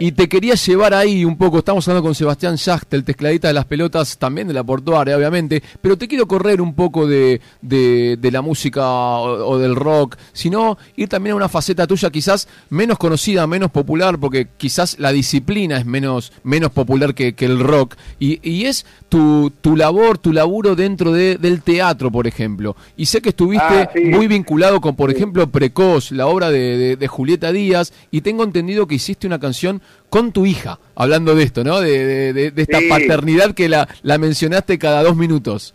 y, 0.00 0.12
te 0.12 0.28
quería 0.28 0.54
llevar 0.54 0.94
ahí 0.94 1.24
un 1.24 1.36
poco, 1.36 1.58
estamos 1.58 1.86
hablando 1.88 2.06
con 2.06 2.14
Sebastián 2.14 2.56
Schacht, 2.56 2.92
el 2.94 3.04
tecladita 3.04 3.48
de 3.48 3.54
las 3.54 3.64
pelotas, 3.64 4.18
también 4.18 4.48
de 4.48 4.54
la 4.54 4.64
portuaria, 4.64 5.16
obviamente, 5.16 5.62
pero 5.80 5.96
te 5.96 6.08
quiero 6.08 6.26
correr 6.26 6.60
un 6.60 6.74
poco 6.74 7.06
de, 7.06 7.40
de, 7.60 8.30
la 8.30 8.42
música 8.42 8.86
o, 8.86 9.58
del 9.58 9.74
rock, 9.74 10.16
sino 10.32 10.78
ir 10.96 11.08
también 11.08 11.32
a 11.32 11.36
una 11.36 11.48
faceta 11.48 11.86
tuya 11.86 12.10
quizás 12.10 12.48
menos 12.70 12.98
conocida, 12.98 13.46
menos 13.46 13.70
popular, 13.70 14.18
porque 14.18 14.48
quizás 14.56 14.98
la 14.98 15.12
disciplina 15.12 15.78
es 15.78 15.86
menos, 15.86 16.32
menos 16.42 16.70
popular 16.70 17.14
que, 17.14 17.34
que 17.34 17.46
el 17.46 17.60
rock, 17.60 17.96
y, 18.18 18.38
y 18.48 18.66
es 18.66 18.84
tu, 19.08 19.50
tu 19.60 19.76
labor, 19.76 20.18
tu 20.18 20.32
laburo 20.32 20.76
dentro 20.76 21.12
de, 21.12 21.36
del 21.38 21.62
teatro, 21.62 22.10
por 22.10 22.26
ejemplo. 22.26 22.76
Y 22.96 23.06
sé 23.06 23.20
que 23.20 23.30
estuviste 23.30 23.64
ah, 23.64 23.90
muy 24.04 24.26
vinculado 24.26 24.67
con, 24.80 24.94
por 24.96 25.10
ejemplo, 25.10 25.50
Precoz, 25.50 26.12
la 26.12 26.26
obra 26.26 26.50
de, 26.50 26.96
de, 26.96 27.08
Julieta 27.08 27.52
Díaz, 27.52 27.92
y 28.10 28.20
tengo 28.20 28.44
entendido 28.44 28.86
que 28.86 28.96
hiciste 28.96 29.26
una 29.26 29.40
canción 29.40 29.82
con 30.10 30.32
tu 30.32 30.46
hija, 30.46 30.78
hablando 30.94 31.34
de 31.34 31.42
esto, 31.42 31.64
¿no? 31.64 31.80
De, 31.80 32.32
de 32.32 32.52
esta 32.62 32.78
paternidad 32.88 33.54
que 33.54 33.68
la, 33.68 33.88
la 34.02 34.18
mencionaste 34.18 34.78
cada 34.78 35.02
dos 35.02 35.16
minutos. 35.16 35.74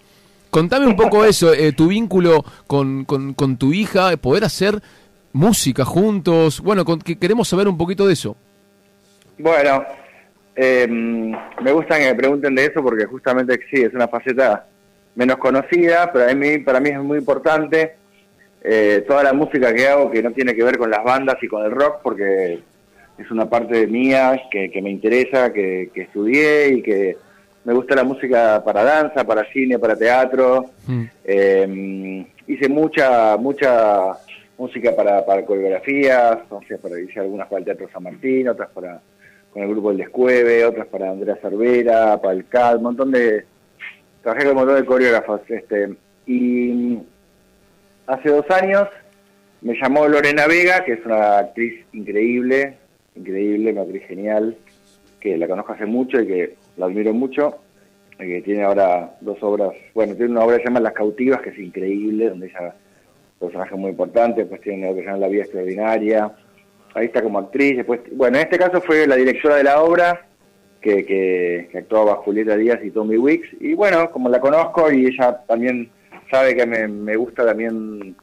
Contame 0.53 0.85
un 0.85 0.95
poco 0.95 1.25
eso, 1.25 1.51
eh, 1.51 1.71
tu 1.71 1.87
vínculo 1.87 2.45
con, 2.67 3.05
con, 3.05 3.33
con, 3.33 3.57
tu 3.57 3.73
hija, 3.73 4.15
poder 4.17 4.43
hacer 4.43 4.79
música 5.31 5.83
juntos. 5.83 6.61
Bueno, 6.61 6.85
que 6.85 7.17
queremos 7.17 7.47
saber 7.47 7.67
un 7.67 7.75
poquito 7.75 8.05
de 8.05 8.13
eso. 8.13 8.37
Bueno, 9.39 9.83
eh, 10.55 10.87
me 10.87 11.71
gusta 11.71 11.97
que 11.97 12.05
me 12.05 12.13
pregunten 12.13 12.53
de 12.53 12.65
eso 12.65 12.83
porque 12.83 13.05
justamente 13.05 13.59
sí, 13.71 13.81
es 13.81 13.95
una 13.95 14.07
faceta 14.07 14.67
menos 15.15 15.37
conocida, 15.37 16.11
pero 16.13 16.29
a 16.29 16.33
mí, 16.35 16.59
para 16.59 16.79
mí 16.79 16.89
es 16.89 16.99
muy 16.99 17.17
importante 17.17 17.95
eh, 18.63 19.03
toda 19.07 19.23
la 19.23 19.33
música 19.33 19.73
que 19.73 19.87
hago 19.87 20.09
que 20.09 20.23
no 20.23 20.31
tiene 20.31 20.55
que 20.55 20.63
ver 20.63 20.77
con 20.77 20.89
las 20.89 21.03
bandas 21.03 21.37
y 21.41 21.47
con 21.47 21.65
el 21.65 21.71
rock, 21.71 21.99
porque 22.01 22.59
es 23.17 23.31
una 23.31 23.49
parte 23.49 23.87
mía 23.87 24.41
que, 24.49 24.81
me 24.81 24.89
interesa, 24.89 25.51
que, 25.51 25.91
estudié 25.93 26.69
y 26.69 26.81
que 26.81 27.17
me 27.65 27.73
gusta 27.73 27.95
la 27.95 28.03
música 28.03 28.63
para 28.63 28.83
danza, 28.83 29.25
para 29.25 29.45
cine, 29.51 29.79
para 29.79 29.95
teatro. 29.95 30.65
Mm. 30.87 31.03
Eh, 31.25 32.25
hice 32.47 32.69
mucha, 32.69 33.37
mucha 33.37 34.13
música 34.57 34.95
para, 34.95 35.25
para 35.25 35.45
coreografías, 35.45 36.39
o 36.49 36.61
sea, 36.67 36.77
para, 36.77 36.99
hice 36.99 37.19
algunas 37.19 37.47
para 37.47 37.59
el 37.59 37.65
Teatro 37.65 37.89
San 37.91 38.03
Martín, 38.03 38.47
otras 38.47 38.69
para 38.69 39.01
con 39.53 39.61
el 39.61 39.69
grupo 39.69 39.91
El 39.91 39.97
Descueve, 39.97 40.65
otras 40.65 40.87
para 40.87 41.11
Andrea 41.11 41.37
Cervera, 41.41 42.19
para 42.19 42.33
el 42.33 42.47
CAD, 42.47 42.77
un 42.77 42.83
montón 42.83 43.11
de... 43.11 43.45
Trabajé 44.23 44.45
con 44.45 44.53
un 44.53 44.57
montón 44.57 44.75
de 44.77 44.85
coreógrafos. 44.85 45.41
Este, 45.47 45.93
y 46.25 46.97
hace 48.07 48.29
dos 48.29 48.49
años 48.49 48.87
me 49.61 49.75
llamó 49.81 50.07
Lorena 50.07 50.47
Vega, 50.47 50.83
que 50.83 50.93
es 50.93 51.05
una 51.05 51.39
actriz 51.39 51.85
increíble, 51.93 52.77
increíble, 53.15 53.71
una 53.71 53.81
actriz 53.81 54.03
genial, 54.07 54.57
que 55.19 55.37
la 55.37 55.47
conozco 55.47 55.73
hace 55.73 55.85
mucho 55.85 56.19
y 56.19 56.27
que 56.27 56.55
la 56.77 56.87
admiro 56.87 57.13
mucho, 57.13 57.59
que 58.17 58.41
tiene 58.41 58.63
ahora 58.63 59.15
dos 59.21 59.37
obras, 59.41 59.71
bueno, 59.93 60.15
tiene 60.15 60.31
una 60.31 60.43
obra 60.43 60.57
que 60.57 60.63
se 60.63 60.69
llama 60.69 60.79
Las 60.81 60.93
Cautivas, 60.93 61.41
que 61.41 61.49
es 61.49 61.59
increíble, 61.59 62.29
donde 62.29 62.47
ella 62.47 62.75
personaje 63.39 63.75
muy 63.75 63.91
importante, 63.91 64.45
pues 64.45 64.61
tiene 64.61 64.87
una 64.87 64.95
que 64.95 65.01
se 65.01 65.05
llama 65.05 65.17
La 65.19 65.27
Vida 65.27 65.43
Extraordinaria, 65.43 66.31
ahí 66.93 67.05
está 67.05 67.21
como 67.21 67.39
actriz. 67.39 67.77
Después, 67.77 68.01
bueno, 68.11 68.37
en 68.37 68.43
este 68.43 68.57
caso 68.57 68.81
fue 68.81 69.05
la 69.07 69.15
directora 69.15 69.57
de 69.57 69.63
la 69.63 69.81
obra, 69.81 70.25
que, 70.81 71.05
que, 71.05 71.77
actuaba 71.77 72.15
Julieta 72.17 72.57
Díaz 72.57 72.79
y 72.83 72.91
Tommy 72.91 73.17
Wicks. 73.17 73.49
Y 73.59 73.73
bueno, 73.73 74.11
como 74.11 74.29
la 74.29 74.39
conozco 74.39 74.91
y 74.91 75.07
ella 75.07 75.41
también 75.47 75.89
sabe 76.33 76.55
que 76.55 76.65
me, 76.65 77.15
gusta 77.15 77.45
también. 77.45 78.15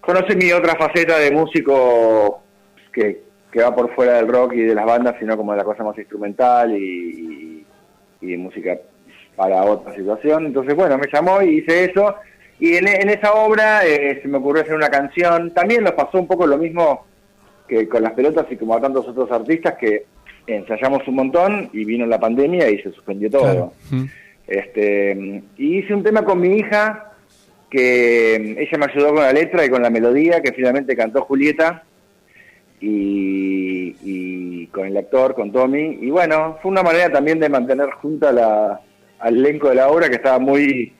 Conoce 0.00 0.34
mi 0.34 0.50
otra 0.52 0.74
faceta 0.74 1.18
de 1.18 1.30
músico 1.30 2.42
que, 2.90 3.20
que, 3.52 3.62
va 3.62 3.74
por 3.74 3.94
fuera 3.94 4.14
del 4.14 4.28
rock 4.28 4.54
y 4.54 4.62
de 4.62 4.74
las 4.74 4.86
bandas, 4.86 5.16
sino 5.18 5.36
como 5.36 5.52
de 5.52 5.58
la 5.58 5.64
cosa 5.64 5.84
más 5.84 5.98
instrumental 5.98 6.74
y, 6.74 7.66
y, 8.22 8.36
música 8.38 8.78
para 9.36 9.64
otra 9.64 9.94
situación. 9.94 10.46
Entonces, 10.46 10.74
bueno, 10.74 10.96
me 10.96 11.08
llamó 11.12 11.42
y 11.42 11.58
hice 11.58 11.84
eso. 11.84 12.14
Y 12.58 12.76
en, 12.76 12.88
esa 12.88 13.34
obra 13.34 13.86
eh, 13.86 14.20
se 14.22 14.28
me 14.28 14.38
ocurrió 14.38 14.62
hacer 14.62 14.74
una 14.74 14.88
canción. 14.88 15.52
También 15.52 15.84
nos 15.84 15.92
pasó 15.92 16.18
un 16.18 16.26
poco 16.26 16.46
lo 16.46 16.56
mismo 16.56 17.04
que 17.68 17.86
con 17.86 18.02
las 18.02 18.14
pelotas 18.14 18.46
y 18.50 18.56
como 18.56 18.74
a 18.74 18.80
tantos 18.80 19.06
otros 19.06 19.30
artistas 19.30 19.74
que 19.78 20.06
ensayamos 20.46 21.06
un 21.06 21.16
montón 21.16 21.68
y 21.74 21.84
vino 21.84 22.06
la 22.06 22.18
pandemia 22.18 22.70
y 22.70 22.78
se 22.78 22.90
suspendió 22.92 23.30
todo. 23.30 23.74
Este, 24.48 25.42
y 25.58 25.78
hice 25.78 25.94
un 25.94 26.02
tema 26.02 26.24
con 26.24 26.40
mi 26.40 26.56
hija 26.56 27.12
que 27.70 28.34
ella 28.34 28.78
me 28.78 28.86
ayudó 28.86 29.14
con 29.14 29.22
la 29.22 29.32
letra 29.32 29.64
y 29.64 29.68
con 29.68 29.82
la 29.82 29.90
melodía 29.90 30.40
que 30.40 30.52
finalmente 30.52 30.96
cantó 30.96 31.20
Julieta 31.22 31.84
y, 32.80 34.66
con 34.68 34.86
el 34.86 34.96
actor, 34.96 35.34
con 35.34 35.52
Tommy. 35.52 35.98
Y 36.00 36.10
bueno, 36.10 36.58
fue 36.62 36.70
una 36.70 36.82
manera 36.82 37.10
también 37.10 37.38
de 37.38 37.48
mantener 37.48 37.90
junta 37.90 38.32
la, 38.32 38.80
al 39.18 39.36
elenco 39.36 39.68
de 39.68 39.74
la 39.74 39.88
obra 39.88 40.08
que 40.08 40.16
estaba 40.16 40.38
muy 40.38 40.94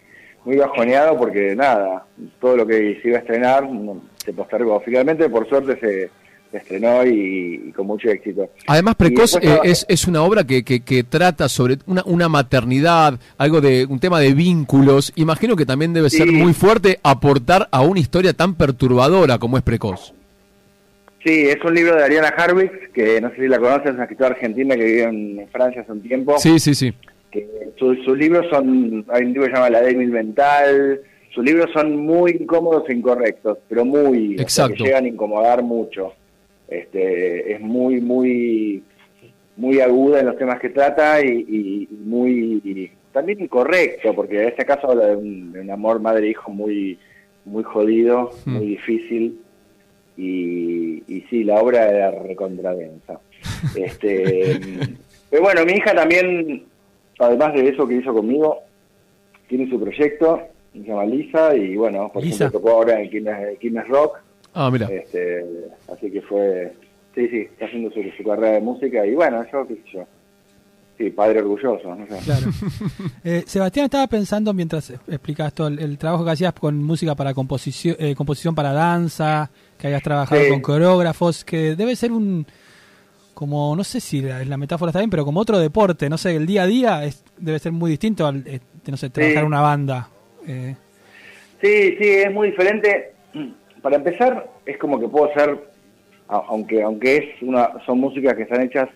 muy 0.45 0.57
bajoneado 0.57 1.19
porque 1.19 1.55
nada, 1.55 2.07
todo 2.41 2.57
lo 2.57 2.67
que 2.67 2.99
se 3.03 3.09
iba 3.09 3.19
a 3.19 3.21
estrenar 3.21 3.69
se 4.17 4.33
postergó. 4.33 4.81
Finalmente, 4.81 5.29
por 5.29 5.49
suerte, 5.49 5.79
se, 5.79 6.11
estrenó 6.53 7.07
y, 7.07 7.73
con 7.77 7.87
mucho 7.87 8.09
éxito. 8.09 8.51
Además, 8.67 8.95
Precoz 8.97 9.37
eh, 9.37 9.61
es, 9.65 9.85
es, 9.89 10.07
una 10.07 10.23
obra 10.23 10.45
que, 10.45 10.65
que, 10.65 11.05
trata 11.05 11.49
sobre 11.49 11.79
una, 11.87 12.03
una, 12.07 12.29
maternidad, 12.29 13.19
algo 13.37 13.61
de 13.61 13.87
un 13.87 14.01
tema 14.01 14.21
de 14.21 14.33
vínculos. 14.33 15.13
Imagino 15.17 15.57
que 15.57 15.67
también 15.67 15.93
debe 15.93 16.11
ser 16.11 16.31
muy 16.33 16.55
fuerte 16.55 16.99
aportar 17.03 17.69
a 17.71 17.83
una 17.83 18.01
historia 18.01 18.33
tan 18.33 18.55
perturbadora 18.55 19.39
como 19.39 19.57
es 19.57 19.63
Precoz. 19.63 20.15
Sí, 21.25 21.49
es 21.49 21.63
un 21.65 21.75
libro 21.75 21.97
de 21.97 22.05
Ariana 22.05 22.29
Harwitz, 22.29 22.91
que 22.95 23.21
no 23.21 23.31
sé 23.31 23.37
si 23.37 23.49
la 23.49 23.59
conoces, 23.59 23.87
es 23.87 23.95
una 23.95 24.05
escritora 24.05 24.31
argentina 24.31 24.77
que 24.77 24.85
vive 24.85 25.03
en 25.03 25.49
Francia 25.51 25.83
hace 25.83 25.93
un 25.93 26.01
tiempo. 26.01 26.39
Sí, 26.39 26.59
sí, 26.59 26.75
sí. 26.75 26.95
Que 27.31 27.47
sus, 27.77 27.99
libros 28.17 28.47
son, 28.51 29.05
hay 29.09 29.23
un 29.25 29.33
libro 29.33 29.43
que 29.43 29.51
se 29.51 29.57
llama 29.57 29.71
La 29.71 29.83
débil 29.83 30.11
mental, 30.11 31.01
sus 31.35 31.45
libros 31.45 31.71
son 31.73 31.97
muy 31.97 32.39
incómodos 32.41 32.89
e 32.89 32.95
incorrectos, 32.95 33.59
pero 33.69 33.85
muy, 33.85 34.37
Exacto. 34.39 34.77
que 34.77 34.85
llegan 34.85 35.05
a 35.05 35.09
incomodar 35.09 35.63
mucho. 35.63 36.15
Este, 36.69 37.53
es 37.55 37.61
muy, 37.61 38.01
muy, 38.01 38.83
muy 39.57 39.81
aguda 39.81 40.21
en 40.21 40.27
los 40.27 40.37
temas 40.37 40.61
que 40.61 40.69
trata 40.69 41.21
y, 41.25 41.89
muy 42.05 42.93
también 43.13 43.41
incorrecto, 43.41 44.15
porque 44.15 44.43
en 44.43 44.49
este 44.49 44.65
caso 44.65 44.91
habla 44.91 45.07
de 45.07 45.17
un, 45.17 45.71
amor 45.71 46.01
madre-hijo 46.01 46.51
muy, 46.51 46.99
muy 47.45 47.65
jodido, 47.65 48.31
hmm. 48.45 48.53
muy 48.53 48.67
difícil. 48.67 49.41
Y, 50.17 51.05
y 51.07 51.25
sí, 51.31 51.45
la 51.45 51.61
obra 51.61 51.89
era 51.89 52.11
recontradensa. 52.11 53.21
este, 53.77 54.61
pero 55.31 55.43
bueno, 55.43 55.65
mi 55.65 55.73
hija 55.73 55.95
también, 55.95 56.65
además 57.19 57.55
de 57.55 57.69
eso 57.69 57.87
que 57.87 57.97
hizo 57.97 58.13
conmigo, 58.13 58.59
tiene 59.49 59.69
su 59.71 59.81
proyecto, 59.81 60.43
se 60.73 60.81
llama 60.81 61.07
Lisa, 61.07 61.57
y 61.57 61.77
bueno, 61.77 62.11
por 62.13 62.23
ejemplo, 62.23 62.51
tocó 62.51 62.71
ahora 62.71 63.01
en 63.01 63.11
Quilmes 63.59 63.89
Rock, 63.89 64.19
Ah, 64.55 64.71
mira. 64.71 64.89
Este, 64.91 65.45
así 65.93 66.11
que 66.11 66.23
fue, 66.23 66.73
sí, 67.15 67.29
sí, 67.29 67.41
está 67.41 67.67
haciendo 67.67 67.91
su, 67.91 68.03
su, 68.17 68.25
carrera 68.25 68.53
de 68.53 68.61
música 68.61 69.07
y 69.07 69.15
bueno, 69.15 69.45
yo 69.53 69.67
qué 69.67 69.75
sé 69.75 69.83
yo. 69.93 70.07
Sí, 70.97 71.11
padre 71.11 71.39
orgulloso, 71.39 71.95
no 71.95 72.07
sé. 72.09 72.19
Claro. 72.25 72.47
eh, 73.25 73.45
Sebastián 73.47 73.85
estaba 73.85 74.09
pensando 74.09 74.53
mientras 74.53 74.91
explicabas 74.91 75.55
todo 75.55 75.69
el, 75.69 75.97
trabajo 75.97 76.25
que 76.25 76.33
hacías 76.33 76.53
con 76.55 76.83
música 76.83 77.15
para 77.15 77.35
composición, 77.35 77.95
eh, 78.01 78.17
composición 78.17 78.55
para 78.55 78.73
danza, 78.73 79.49
que 79.79 79.87
hayas 79.87 80.03
trabajado 80.03 80.41
con 80.49 80.61
coreógrafos, 80.61 81.45
que 81.45 81.77
debe 81.77 81.95
ser 81.95 82.11
un, 82.11 82.45
como, 83.39 83.77
no 83.77 83.85
sé 83.85 84.01
si 84.01 84.21
la, 84.21 84.57
metáfora 84.57 84.91
está 84.91 84.99
bien, 84.99 85.11
pero 85.11 85.25
como 85.25 85.39
otro 85.39 85.61
deporte, 85.61 86.11
no 86.11 86.19
sé, 86.19 86.35
el 86.35 86.45
día 86.45 86.65
a 86.65 86.67
día 86.67 87.05
es, 87.05 87.23
debe 87.37 87.61
ser 87.61 87.71
muy 87.71 87.93
distinto 87.93 88.27
al, 88.27 88.43
eh, 88.45 88.59
no 88.89 88.97
sé, 88.97 89.11
trabajar 89.11 89.45
una 89.45 89.61
banda. 89.61 90.09
Eh. 90.45 90.75
Sí, 91.61 91.97
sí, 92.01 92.09
es 92.09 92.33
muy 92.33 92.51
diferente. 92.51 93.13
Para 93.89 94.01
empezar, 94.01 94.51
es 94.67 94.77
como 94.77 95.01
que 95.01 95.09
puedo 95.09 95.33
ser, 95.33 95.57
aunque 96.29 96.83
aunque 96.83 97.17
es 97.17 97.43
una, 97.43 97.73
son 97.87 98.01
músicas 98.01 98.35
que 98.35 98.43
están 98.43 98.61
hechas 98.61 98.91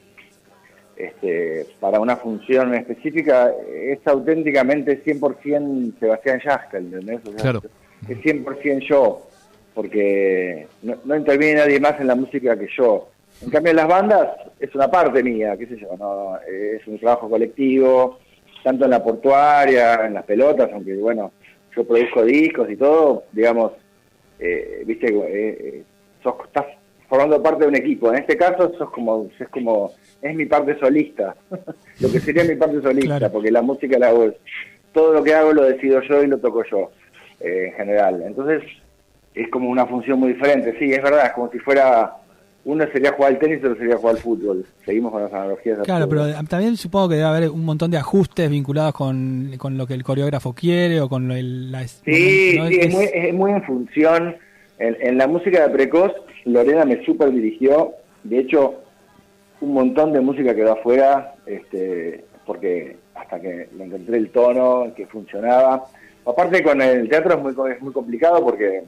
este, 0.97 1.67
para 1.81 1.99
una 1.99 2.17
función 2.17 2.75
específica, 2.75 3.51
es 3.75 4.07
auténticamente 4.07 5.03
100% 5.03 5.99
Sebastián 5.99 6.43
Yastel, 6.45 6.93
¿entendés? 6.93 7.21
claro. 7.41 7.63
Es 8.07 8.19
100% 8.19 8.87
yo, 8.87 9.27
porque 9.73 10.69
no, 10.83 11.17
interviene 11.17 11.61
nadie 11.61 11.81
más 11.81 11.99
en 11.99 12.09
la 12.09 12.15
música 12.15 12.55
que 12.59 12.69
yo. 12.77 13.09
En 13.41 13.49
cambio, 13.49 13.71
en 13.71 13.77
las 13.77 13.89
bandas 13.89 14.29
es 14.61 14.75
una 14.75 14.91
parte 14.91 15.23
mía, 15.23 15.57
qué 15.57 15.69
sé 15.69 15.79
yo, 15.79 15.97
no, 15.99 16.37
es 16.41 16.87
un 16.87 16.99
trabajo 16.99 17.31
colectivo, 17.31 18.19
tanto 18.63 18.85
en 18.85 18.91
la 18.91 19.03
portuaria, 19.03 20.05
en 20.05 20.13
las 20.13 20.25
pelotas, 20.25 20.69
aunque 20.71 20.97
bueno, 20.97 21.33
yo 21.75 21.83
produzco 21.83 22.27
discos 22.27 22.69
y 22.69 22.77
todo, 22.77 23.25
digamos, 23.33 23.73
eh, 24.45 24.83
viste, 24.85 25.07
eh, 25.07 25.59
eh, 25.61 25.83
sos, 26.23 26.35
estás 26.45 26.67
formando 27.09 27.43
parte 27.43 27.63
de 27.63 27.69
un 27.69 27.77
equipo. 27.77 28.11
En 28.11 28.19
este 28.19 28.37
caso, 28.37 28.73
sos 28.77 28.91
como, 28.91 29.29
es 29.39 29.49
como, 29.49 29.93
es 30.21 30.35
mi 30.35 30.47
parte 30.47 30.79
solista, 30.79 31.37
lo 32.01 32.11
que 32.11 32.21
sería 32.21 32.45
mi 32.45 32.57
parte 32.57 32.83
solista, 32.83 33.31
porque 33.31 33.51
la 33.51 33.63
música 33.63 33.99
la 33.99 34.09
hago, 34.09 34.33
todo 34.93 35.13
lo 35.15 35.23
que 35.23 35.35
hago 35.35 35.53
lo 35.53 35.65
decido 35.65 36.01
yo 36.03 36.23
y 36.23 36.27
lo 36.27 36.39
toco 36.39 36.65
yo, 36.65 36.91
en 37.41 37.73
general. 37.75 38.23
Entonces, 38.27 38.63
es 39.35 39.49
como 39.49 39.71
una 39.71 39.87
función 39.87 40.19
muy 40.19 40.33
diferente. 40.33 40.77
Sí, 40.79 40.93
es 40.93 41.03
verdad, 41.03 41.27
es 41.27 41.33
como 41.33 41.51
si 41.51 41.59
fuera 41.61 42.17
uno 42.65 42.85
sería 42.93 43.13
jugar 43.13 43.33
al 43.33 43.39
tenis 43.39 43.59
y 43.61 43.67
otro 43.67 43.77
sería 43.77 43.97
jugar 43.97 44.17
al 44.17 44.23
fútbol. 44.23 44.65
Seguimos 44.85 45.11
con 45.11 45.23
las 45.23 45.33
analogías. 45.33 45.79
Claro, 45.81 46.09
pero 46.09 46.27
también 46.49 46.77
supongo 46.77 47.09
que 47.09 47.17
debe 47.17 47.27
haber 47.27 47.51
un 47.51 47.65
montón 47.65 47.91
de 47.91 47.97
ajustes 47.97 48.49
vinculados 48.49 48.95
con, 48.95 49.51
lo 49.77 49.87
que 49.87 49.95
el 49.95 50.05
coreógrafo 50.05 50.53
quiere 50.53 51.01
o 51.01 51.09
con 51.09 51.31
el, 51.33 51.73
la... 51.73 51.87
Sí, 51.87 52.01
sí 52.05 52.79
es, 52.81 52.95
muy, 52.95 53.05
es, 53.13 53.35
muy, 53.35 53.51
en 53.51 53.63
función. 53.65 54.37
En, 54.79 55.19
la 55.19 55.27
música 55.27 55.67
de 55.67 55.75
Precoz, 55.75 56.13
Lorena 56.45 56.85
me 56.85 57.05
super 57.05 57.31
dirigió. 57.33 57.95
De 58.23 58.39
hecho, 58.39 58.75
un 59.61 59.75
montón 59.75 60.13
de 60.13 60.21
música 60.21 60.55
quedó 60.55 60.73
afuera, 60.73 61.35
este, 61.47 62.25
porque 62.47 62.97
hasta 63.15 63.41
que 63.41 63.69
le 63.77 63.85
encontré 63.85 64.19
el 64.19 64.31
tono, 64.31 64.93
que 64.95 65.07
funcionaba. 65.07 65.85
Aparte 66.25 66.63
con 66.63 66.81
el 66.81 67.09
teatro 67.09 67.35
es 67.35 67.41
muy, 67.41 67.73
es 67.73 67.81
muy 67.81 67.93
complicado 67.93 68.45
porque, 68.45 68.85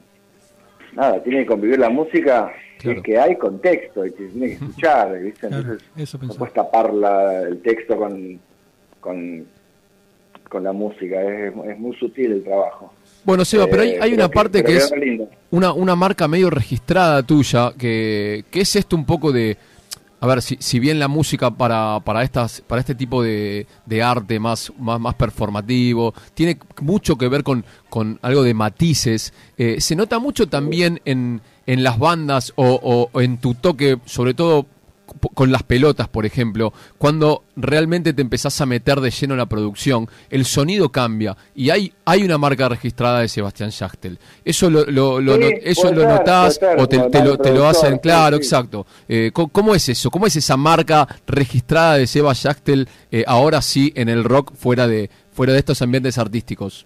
nada, 0.95 1.21
tiene 1.23 1.39
que 1.39 1.45
convivir 1.45 1.79
la 1.79 1.89
música 1.89 2.51
es 2.83 3.01
que 3.01 3.17
hay 3.17 3.35
contexto 3.37 4.05
y 4.05 4.11
que 4.11 4.25
tiene 4.25 4.47
que 4.47 4.53
escuchar, 4.53 5.19
¿viste? 5.19 5.47
Entonces 5.47 6.21
no 6.21 6.33
puedes 6.35 6.53
tapar 6.53 6.91
el 7.47 7.61
texto 7.61 7.97
con, 7.97 8.39
con, 8.99 10.63
la 10.63 10.71
música, 10.71 11.21
es, 11.21 11.53
muy 11.77 11.93
sutil 11.97 12.31
el 12.31 12.43
trabajo. 12.43 12.93
Bueno, 13.25 13.43
Seba, 13.43 13.67
pero 13.69 13.81
hay, 13.81 13.97
hay 13.99 14.13
una 14.13 14.29
parte 14.29 14.63
que, 14.63 14.77
es 14.77 14.93
una, 15.51 15.73
una 15.73 15.95
marca 15.95 16.29
medio 16.29 16.49
registrada 16.49 17.21
tuya, 17.23 17.73
que, 17.77 18.45
que 18.49 18.61
es 18.61 18.75
esto 18.75 18.95
un 18.95 19.05
poco 19.05 19.33
de 19.33 19.57
a 20.25 20.27
ver, 20.27 20.41
si, 20.41 20.57
si 20.59 20.79
bien 20.79 20.97
la 20.97 21.07
música 21.07 21.51
para, 21.51 21.99
para, 21.99 22.23
estas, 22.23 22.61
para 22.61 22.79
este 22.79 22.95
tipo 22.95 23.21
de, 23.21 23.67
de 23.85 24.01
arte 24.01 24.39
más, 24.39 24.73
más, 24.79 24.99
más, 24.99 25.13
performativo 25.13 26.15
tiene 26.33 26.57
mucho 26.81 27.15
que 27.15 27.27
ver 27.27 27.43
con, 27.43 27.63
con 27.91 28.17
algo 28.23 28.41
de 28.41 28.55
matices, 28.55 29.33
eh, 29.55 29.79
se 29.79 29.95
nota 29.95 30.17
mucho 30.17 30.47
también 30.47 30.99
en, 31.05 31.41
en 31.67 31.83
las 31.83 31.99
bandas 31.99 32.53
o, 32.55 33.09
o, 33.13 33.21
en 33.21 33.37
tu 33.37 33.53
toque, 33.53 33.99
sobre 34.05 34.33
todo 34.33 34.65
con 35.33 35.51
las 35.51 35.63
pelotas, 35.63 36.07
por 36.07 36.25
ejemplo, 36.25 36.73
cuando 36.97 37.43
realmente 37.55 38.13
te 38.13 38.21
empezás 38.21 38.59
a 38.61 38.65
meter 38.65 38.99
de 38.99 39.11
lleno 39.11 39.33
en 39.33 39.39
la 39.39 39.45
producción, 39.45 40.07
el 40.29 40.45
sonido 40.45 40.89
cambia 40.89 41.35
y 41.55 41.69
hay, 41.69 41.93
hay 42.05 42.23
una 42.23 42.37
marca 42.37 42.69
registrada 42.69 43.21
de 43.21 43.27
Sebastián 43.27 43.71
Schachtel. 43.71 44.17
Eso 44.43 44.69
lo, 44.69 44.85
lo, 44.85 45.19
eso 45.39 45.91
lo 45.93 46.07
notás 46.07 46.59
o 46.77 46.87
te, 46.87 46.97
lo, 46.97 47.37
te, 47.37 47.53
lo, 47.53 47.67
hacen 47.67 47.97
claro, 47.99 48.37
exacto. 48.37 48.85
Eh, 49.07 49.31
¿cómo, 49.33 49.75
es 49.75 49.89
eso? 49.89 50.09
¿Cómo 50.11 50.27
es 50.27 50.35
esa 50.35 50.57
marca 50.57 51.07
registrada 51.27 51.97
de 51.97 52.07
Seba 52.07 52.33
Schachtel 52.33 52.87
eh, 53.11 53.23
ahora 53.27 53.61
sí 53.61 53.91
en 53.95 54.09
el 54.09 54.23
rock 54.23 54.53
fuera 54.55 54.87
de, 54.87 55.09
fuera 55.31 55.53
de 55.53 55.59
estos 55.59 55.81
ambientes 55.81 56.17
artísticos? 56.17 56.85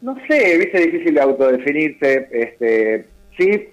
No 0.00 0.16
sé, 0.28 0.58
viste, 0.58 0.78
difícil 0.86 1.14
de 1.14 1.20
autodefinirse. 1.20 2.28
Este, 2.30 3.06
sí, 3.36 3.68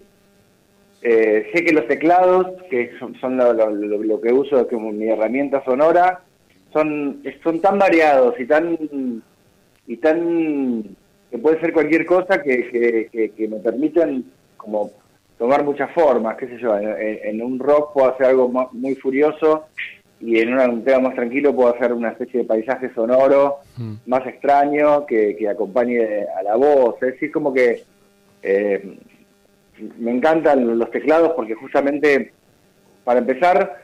eh, 1.08 1.52
sé 1.54 1.64
que 1.64 1.72
los 1.72 1.88
teclados, 1.88 2.48
que 2.68 2.90
son, 3.00 3.38
lo, 3.38 4.22
que 4.22 4.34
uso 4.34 4.68
como 4.68 4.92
mi 4.92 5.08
herramienta 5.08 5.64
sonora, 5.64 6.22
son, 6.74 7.22
son 7.44 7.62
tan 7.62 7.78
variados 7.78 8.34
y 8.40 8.48
tan 8.48 9.22
y 9.86 9.98
tan 9.98 10.84
que 11.30 11.38
puede 11.38 11.60
ser 11.60 11.74
cualquier 11.74 12.08
cosa 12.08 12.42
que, 12.42 13.08
que, 13.38 13.48
me 13.48 13.58
permiten 13.58 14.26
como 14.58 14.94
tomar 15.38 15.64
muchas 15.64 15.92
formas, 15.92 16.38
qué 16.38 16.48
sé 16.48 16.58
yo, 16.58 16.76
en, 16.76 17.40
un 17.40 17.60
rock 17.60 17.94
puedo 17.94 18.12
hacer 18.12 18.26
algo 18.26 18.50
muy 18.72 18.96
furioso 18.96 19.66
y 20.20 20.40
en 20.40 20.58
un 20.58 20.84
tema 20.84 21.10
más 21.10 21.14
tranquilo 21.14 21.56
puedo 21.56 21.76
hacer 21.76 21.94
una 21.94 22.10
especie 22.10 22.40
de 22.40 22.48
paisaje 22.48 22.92
sonoro 22.96 23.58
mm. 23.78 23.94
más 24.08 24.26
extraño 24.26 25.06
que, 25.06 25.38
acompañe 25.48 26.26
a 26.36 26.42
la 26.42 26.56
voz, 26.56 26.96
es 27.04 27.14
decir, 27.14 27.32
como 27.32 27.54
que 27.54 27.84
eh, 28.42 28.98
me 29.98 30.12
encantan 30.12 30.78
los 30.78 30.92
teclados 30.92 31.34
porque 31.36 31.56
justamente, 31.56 32.34
para 33.04 33.20
empezar, 33.20 33.78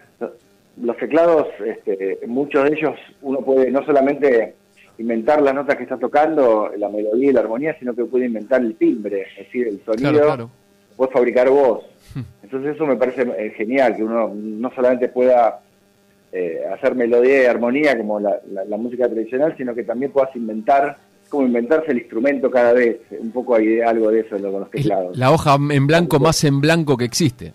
los 0.78 0.98
teclados, 0.98 1.48
este, 1.66 2.20
muchos 2.28 2.64
de 2.64 2.76
ellos 2.76 2.96
uno 3.22 3.42
puede 3.42 3.70
no 3.72 3.86
solamente 3.86 4.56
inventar 4.98 5.42
las 5.42 5.54
notas 5.54 5.76
que 5.76 5.84
está 5.84 5.98
tocando, 5.98 6.72
la 6.78 6.90
melodía 6.90 7.30
y 7.30 7.34
la 7.34 7.42
armonía, 7.42 7.76
sino 7.80 7.94
que 7.94 8.06
puede 8.06 8.26
inventar 8.26 8.62
el 8.62 8.76
timbre, 8.76 9.26
es 9.32 9.46
decir, 9.46 9.68
el 9.68 9.84
sonido, 9.84 10.50
puede 10.96 11.12
fabricar 11.12 11.50
voz. 11.50 11.84
Hmm. 12.14 12.22
Entonces 12.44 12.76
eso 12.76 12.86
me 12.86 12.96
parece 12.96 13.24
eh, 13.24 13.52
genial, 13.56 13.96
que 13.96 14.04
uno 14.04 14.32
no 14.34 14.72
solamente 14.74 15.10
pueda 15.10 15.62
eh, 16.32 16.62
hacer 16.72 16.96
melodía 16.96 17.44
y 17.44 17.46
armonía 17.46 17.98
como 17.98 18.20
la, 18.20 18.40
la 18.46 18.78
música 18.78 19.10
tradicional, 19.10 19.56
sino 19.58 19.74
que 19.74 19.84
también 19.84 20.12
puedas 20.12 20.36
inventar 20.36 20.98
como 21.32 21.48
inventarse 21.48 21.91
el 21.91 22.00
instrumento 22.00 22.52
cada 22.52 22.74
vez, 22.74 22.98
un 23.10 23.32
poco 23.32 23.56
hay 23.56 23.80
algo 23.80 24.12
de 24.12 24.20
eso 24.20 24.38
con 24.38 24.60
los 24.60 24.70
teclados. 24.70 25.17
La 25.17 25.32
hoja 25.32 25.56
en 25.72 25.88
blanco 25.88 26.20
más 26.20 26.44
en 26.44 26.60
blanco 26.60 26.98
que 26.98 27.06
existe. 27.06 27.54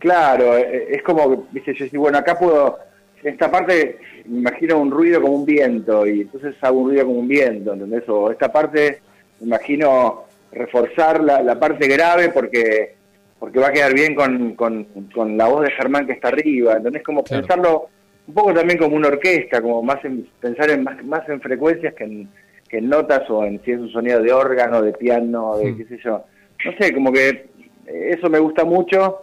Claro, 0.00 0.58
eh, 0.58 0.68
eh, 0.68 0.86
es 0.90 1.02
como, 1.04 1.46
viste, 1.52 1.72
yo 1.74 1.84
digo, 1.84 2.02
bueno, 2.02 2.18
acá 2.18 2.36
puedo, 2.36 2.76
en 3.22 3.32
esta 3.32 3.50
parte 3.52 3.98
me 4.26 4.40
imagino 4.40 4.78
un 4.78 4.90
ruido 4.90 5.22
como 5.22 5.34
un 5.34 5.46
viento, 5.46 6.04
y 6.08 6.22
entonces 6.22 6.56
hago 6.60 6.80
un 6.80 6.90
ruido 6.90 7.06
como 7.06 7.20
un 7.20 7.28
viento, 7.28 7.72
¿entendés? 7.72 8.02
O 8.08 8.32
esta 8.32 8.50
parte 8.50 9.00
me 9.40 9.46
imagino 9.46 10.24
reforzar 10.50 11.22
la, 11.22 11.58
parte 11.60 11.86
grave 11.86 12.30
porque 12.30 12.96
porque 13.38 13.60
va 13.60 13.68
a 13.68 13.72
quedar 13.72 13.94
bien 13.94 14.14
con, 14.14 14.54
con, 14.54 15.36
la 15.36 15.46
voz 15.46 15.62
de 15.62 15.70
Germán 15.70 16.06
que 16.06 16.14
está 16.14 16.28
arriba, 16.28 16.78
¿entendés? 16.78 17.04
Como 17.04 17.22
pensarlo 17.22 17.90
un 18.26 18.34
poco 18.34 18.52
también 18.52 18.78
como 18.78 18.96
una 18.96 19.08
orquesta, 19.08 19.62
como 19.62 19.82
más 19.82 20.04
en, 20.04 20.26
pensar 20.40 20.70
en 20.70 20.82
más, 20.82 21.04
más 21.04 21.28
en 21.28 21.40
frecuencias 21.40 21.94
que 21.94 22.04
en, 22.04 22.28
que 22.68 22.80
notas 22.80 23.28
o 23.30 23.44
en 23.44 23.62
si 23.64 23.72
es 23.72 23.78
un 23.78 23.90
sonido 23.90 24.20
de 24.20 24.32
órgano, 24.32 24.82
de 24.82 24.92
piano, 24.92 25.56
de 25.58 25.72
hmm. 25.72 25.76
qué 25.76 25.84
sé 25.84 25.98
yo. 26.04 26.24
No 26.64 26.72
sé, 26.78 26.92
como 26.92 27.12
que 27.12 27.48
eso 27.86 28.28
me 28.28 28.38
gusta 28.38 28.64
mucho 28.64 29.20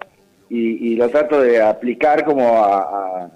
y, 0.49 0.95
lo 0.95 1.10
trato 1.10 1.41
de 1.41 1.60
aplicar 1.62 2.23
como 2.23 2.47
a, 2.63 3.29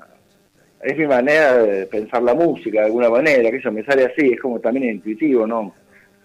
Es 0.84 0.96
mi 0.96 1.08
manera 1.08 1.58
de 1.58 1.88
pensar 1.88 2.22
la 2.22 2.36
música 2.36 2.82
de 2.82 2.86
alguna 2.86 3.10
manera, 3.10 3.50
que 3.50 3.58
eso 3.58 3.72
me 3.72 3.84
sale 3.84 4.06
así, 4.06 4.34
es 4.34 4.40
como 4.40 4.60
también 4.60 4.92
intuitivo, 4.96 5.48
¿no? 5.48 5.74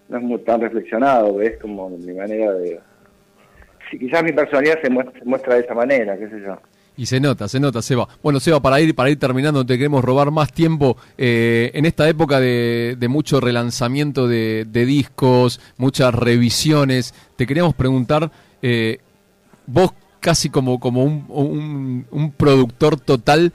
No 0.09 0.17
es 0.17 0.23
muy 0.23 0.37
tan 0.39 0.61
reflexionado, 0.61 1.41
es 1.41 1.57
como 1.59 1.89
mi 1.89 2.13
manera 2.13 2.53
de... 2.53 2.79
Sí, 3.89 3.97
quizás 3.97 4.23
mi 4.23 4.33
personalidad 4.33 4.79
se 4.83 4.89
muestra 5.25 5.55
de 5.55 5.61
esa 5.61 5.73
manera, 5.73 6.17
qué 6.17 6.29
sé 6.29 6.41
yo. 6.41 6.59
Y 6.95 7.07
se 7.07 7.19
nota, 7.19 7.47
se 7.47 7.59
nota, 7.59 7.81
Seba. 7.81 8.07
Bueno, 8.21 8.39
Seba, 8.39 8.59
para 8.59 8.79
ir, 8.79 8.93
para 8.93 9.09
ir 9.09 9.17
terminando, 9.17 9.65
te 9.65 9.77
queremos 9.77 10.03
robar 10.03 10.29
más 10.29 10.53
tiempo. 10.53 10.95
Eh, 11.17 11.71
en 11.73 11.85
esta 11.85 12.07
época 12.07 12.39
de, 12.39 12.95
mucho 13.09 13.39
relanzamiento 13.39 14.27
de, 14.27 14.65
discos, 14.65 15.59
muchas 15.77 16.13
revisiones, 16.13 17.15
te 17.35 17.47
queremos 17.47 17.73
preguntar, 17.73 18.31
eh, 18.61 18.99
vos 19.65 19.93
casi 20.19 20.49
como, 20.49 20.79
como 20.79 21.03
un, 21.03 22.05
un, 22.09 22.31
productor 22.31 22.99
total, 22.99 23.53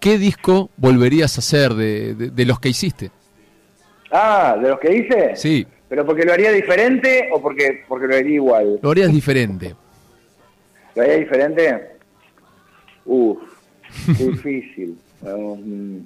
¿qué 0.00 0.18
disco 0.18 0.70
volverías 0.76 1.38
a 1.38 1.40
hacer 1.40 1.74
de, 1.74 2.14
de, 2.14 2.44
los 2.44 2.58
que 2.58 2.68
hiciste? 2.70 3.10
Ah, 4.10 4.56
¿de 4.60 4.68
los 4.68 4.80
que 4.80 4.94
hice? 4.96 5.36
Sí. 5.36 5.66
¿Pero 5.88 6.04
porque 6.04 6.24
lo 6.24 6.32
haría 6.32 6.52
diferente 6.52 7.30
o 7.32 7.40
porque, 7.40 7.84
porque 7.88 8.06
lo 8.06 8.16
haría 8.16 8.34
igual? 8.34 8.80
Lo 8.82 8.90
harías 8.90 9.12
diferente. 9.12 9.74
¿Lo 10.94 11.02
haría 11.02 11.16
diferente? 11.16 11.99
Uf, 13.04 13.38
qué 14.16 14.24
difícil. 14.30 14.96
Um, 15.22 16.02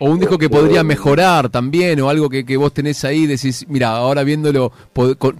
o 0.00 0.10
un 0.10 0.20
disco 0.20 0.38
que 0.38 0.48
podría 0.48 0.84
mejorar 0.84 1.48
también, 1.48 2.00
o 2.00 2.08
algo 2.08 2.28
que, 2.28 2.44
que 2.44 2.56
vos 2.56 2.72
tenés 2.72 3.04
ahí, 3.04 3.26
decís, 3.26 3.66
mira, 3.68 3.88
ahora 3.88 4.22
viéndolo 4.22 4.72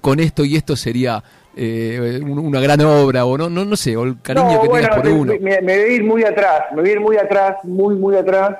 con, 0.01 0.19
esto 0.19 0.45
y 0.45 0.57
esto 0.57 0.75
sería 0.75 1.23
eh, 1.57 2.21
una 2.25 2.61
gran 2.61 2.81
obra, 2.81 3.25
o 3.25 3.39
no, 3.39 3.49
no, 3.49 3.65
no 3.65 3.77
sé, 3.77 3.97
o 3.97 4.03
el 4.03 4.21
cariño 4.21 4.61
que 4.63 4.69
tengas 4.69 4.97
por 4.97 5.09
uno. 5.09 5.33
Me, 5.41 5.61
me, 5.61 5.79
voy 5.79 5.85
a 5.85 5.89
ir 5.89 6.05
muy 6.05 6.25
atrás, 6.25 6.65
me 6.73 6.81
voy 6.81 6.91
a 6.91 6.93
ir 6.93 7.01
muy 7.01 7.17
atrás, 7.17 7.57
muy, 7.63 7.95
muy 7.95 8.17
atrás, 8.17 8.57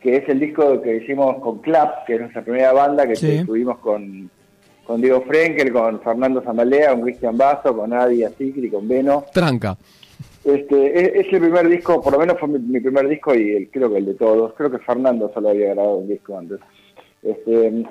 que 0.00 0.16
es 0.16 0.28
el 0.28 0.40
disco 0.40 0.80
que 0.80 0.96
hicimos 0.96 1.36
con 1.42 1.58
Clap, 1.58 2.06
que 2.06 2.14
es 2.14 2.20
nuestra 2.20 2.42
primera 2.42 2.72
banda, 2.72 3.06
que 3.06 3.44
tuvimos 3.44 3.78
con, 3.78 4.30
con 4.86 5.02
Diego 5.02 5.22
Frenkel, 5.26 5.70
con 5.70 6.00
Fernando 6.00 6.40
Zamaldea, 6.40 6.92
con 6.92 7.02
Cristian 7.02 7.36
Basso, 7.36 7.76
con 7.76 7.92
Adi 7.92 8.24
Asikri, 8.24 8.70
con 8.70 8.88
Beno. 8.88 9.26
Tranca. 9.34 9.76
Este, 10.44 11.20
es, 11.20 11.32
el 11.32 11.40
primer 11.40 11.68
disco, 11.68 12.00
por 12.00 12.14
lo 12.14 12.18
menos 12.18 12.38
fue 12.38 12.48
mi, 12.48 12.80
primer 12.80 13.08
disco 13.08 13.34
y 13.34 13.52
el, 13.52 13.70
creo 13.70 13.90
que 13.90 13.98
el 13.98 14.06
de 14.06 14.14
todos. 14.14 14.54
Creo 14.54 14.70
que 14.70 14.78
Fernando 14.78 15.30
solo 15.34 15.50
había 15.50 15.74
grabado 15.74 15.96
un 15.96 16.08
disco 16.08 16.38
antes. 16.38 16.58
Este, 17.22 17.84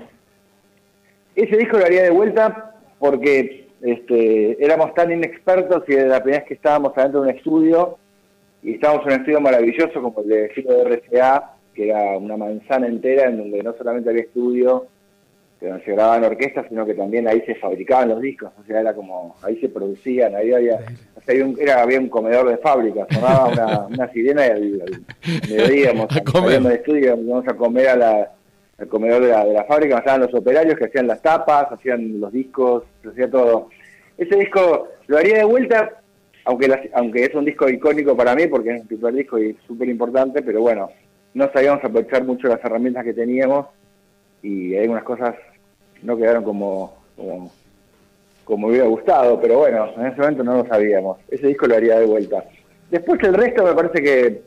ese 1.36 1.58
disco 1.58 1.78
lo 1.78 1.86
haría 1.86 2.04
de 2.04 2.10
vuelta 2.10 2.76
porque 2.98 3.68
este, 3.82 4.64
éramos 4.64 4.94
tan 4.96 5.12
inexpertos 5.12 5.84
y 5.88 5.94
la 5.94 6.22
primera 6.22 6.40
vez 6.40 6.48
que 6.48 6.54
estábamos 6.56 6.98
adentro 6.98 7.22
de 7.22 7.30
un 7.30 7.36
estudio 7.36 7.98
y 8.64 8.74
estábamos 8.74 9.06
en 9.06 9.14
un 9.14 9.20
estudio 9.20 9.42
maravilloso 9.42 10.02
como 10.02 10.22
el 10.22 10.28
de 10.28 10.46
estilo 10.48 10.74
de 10.74 10.84
RCA, 10.96 11.54
que 11.74 11.90
era 11.90 12.18
una 12.18 12.36
manzana 12.36 12.88
entera 12.88 13.30
en 13.30 13.38
donde 13.38 13.64
no 13.64 13.74
solamente 13.74 14.10
había 14.10 14.24
estudio, 14.24 14.88
no 15.68 15.80
se 15.80 15.92
grababan 15.92 16.24
orquestas, 16.24 16.66
sino 16.70 16.86
que 16.86 16.94
también 16.94 17.28
ahí 17.28 17.42
se 17.46 17.56
fabricaban 17.56 18.10
los 18.10 18.22
discos, 18.22 18.52
o 18.60 18.64
sea, 18.66 18.80
era 18.80 18.94
como, 18.94 19.36
ahí 19.44 19.60
se 19.60 19.68
producían, 19.68 20.36
ahí 20.36 20.54
había, 20.54 20.80
había, 21.28 21.46
un, 21.46 21.58
era, 21.60 21.82
había 21.82 22.00
un 22.00 22.10
comedor 22.10 22.50
de 22.50 22.58
fábrica, 22.58 23.06
sonaba 23.10 23.48
una, 23.48 23.80
una 23.88 24.12
sirena 24.12 24.48
y 24.48 24.50
al, 24.82 25.04
mediodía 25.50 25.92
íbamos 25.92 26.16
a 26.16 26.24
comer 26.24 26.62
de 26.62 26.76
estudio, 26.76 27.16
íbamos 27.16 27.48
a 27.48 27.54
comer 27.54 27.88
a 27.90 27.96
la, 27.96 28.32
al 28.78 28.88
comedor 28.88 29.24
de 29.24 29.30
la, 29.30 29.46
de 29.46 29.54
la 29.54 29.64
fábrica, 29.66 29.98
estaban 30.00 30.22
los 30.22 30.34
operarios 30.34 30.78
que 30.78 30.86
hacían 30.86 31.08
las 31.08 31.22
tapas, 31.22 31.72
hacían 31.72 32.20
los 32.20 32.32
discos, 32.32 32.84
hacía 33.10 33.30
todo. 33.30 33.70
Ese 34.18 34.36
disco 34.36 34.90
lo 35.08 35.18
haría 35.18 35.38
de 35.38 35.44
vuelta 35.46 36.00
aunque, 36.50 36.90
aunque 36.94 37.26
es 37.26 37.36
un 37.36 37.46
disco 37.46 37.70
icónico 37.70 38.18
para 38.18 38.34
mí, 38.36 38.48
porque 38.48 38.72
es 38.72 38.82
un 38.82 38.88
primer 38.88 39.14
disco 39.14 39.38
y 39.38 39.56
súper 39.68 39.88
importante, 39.88 40.42
pero 40.42 40.62
bueno, 40.62 40.90
no 41.36 41.52
sabíamos 41.52 41.84
aprovechar 41.84 42.24
mucho 42.24 42.48
las 42.48 42.64
herramientas 42.64 43.04
que 43.04 43.14
teníamos 43.14 43.68
y 44.42 44.76
algunas 44.76 45.04
cosas 45.04 45.36
no 46.02 46.18
quedaron 46.18 46.44
como, 46.44 46.98
como, 47.16 47.52
como 48.50 48.68
hubiera 48.68 48.88
gustado, 48.88 49.40
pero 49.40 49.60
bueno, 49.60 49.94
en 49.96 50.08
ese 50.08 50.20
momento 50.20 50.44
no 50.44 50.58
lo 50.58 50.66
sabíamos. 50.66 51.20
Ese 51.30 51.48
disco 51.48 51.68
lo 51.68 51.76
haría 51.76 52.00
de 52.00 52.08
vuelta. 52.08 52.44
Después 52.90 53.22
el 53.22 53.36
resto 53.36 53.64
me 53.64 53.76
parece 53.76 54.02
que, 54.02 54.42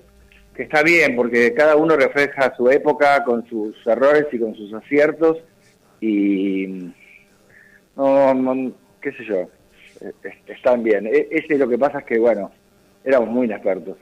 está 0.60 0.82
bien, 0.82 1.14
porque 1.14 1.54
cada 1.54 1.76
uno 1.76 1.94
refleja 1.94 2.52
su 2.56 2.68
época 2.68 3.22
con 3.22 3.48
sus 3.48 3.76
errores 3.86 4.26
y 4.32 4.40
con 4.40 4.56
sus 4.56 4.74
aciertos 4.74 5.38
y 6.00 6.90
no, 7.96 8.34
no 8.34 8.72
qué 9.00 9.12
sé 9.12 9.24
yo, 9.24 9.48
están 10.48 10.82
bien. 10.82 11.06
E, 11.06 11.28
ese 11.30 11.56
lo 11.56 11.68
que 11.68 11.78
pasa 11.78 12.00
es 12.00 12.04
que, 12.04 12.18
bueno, 12.18 12.50
éramos 13.04 13.28
muy 13.28 13.46
inexpertos. 13.46 13.98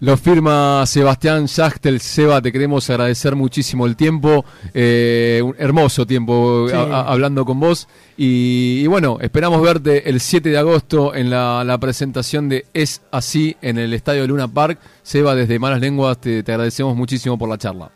Lo 0.00 0.16
firma 0.16 0.84
Sebastián 0.86 1.48
Schachtel. 1.48 1.98
Seba, 1.98 2.40
te 2.40 2.52
queremos 2.52 2.88
agradecer 2.88 3.34
muchísimo 3.34 3.84
el 3.84 3.96
tiempo, 3.96 4.44
eh, 4.72 5.42
un 5.44 5.56
hermoso 5.58 6.06
tiempo 6.06 6.68
hablando 6.72 7.44
con 7.44 7.58
vos. 7.58 7.88
Y, 8.16 8.86
bueno, 8.86 9.18
esperamos 9.20 9.60
verte 9.60 10.08
el 10.08 10.20
7 10.20 10.50
de 10.50 10.58
agosto 10.58 11.16
en 11.16 11.30
la, 11.30 11.76
presentación 11.80 12.48
de 12.48 12.66
Es 12.72 13.02
Así 13.10 13.56
en 13.60 13.76
el 13.76 13.92
Estadio 13.92 14.24
Luna 14.28 14.46
Park. 14.46 14.78
Seba, 15.02 15.34
desde 15.34 15.58
Malas 15.58 15.80
Lenguas, 15.80 16.18
te, 16.18 16.44
te 16.44 16.52
agradecemos 16.52 16.94
muchísimo 16.94 17.36
por 17.36 17.48
la 17.48 17.58
charla. 17.58 17.90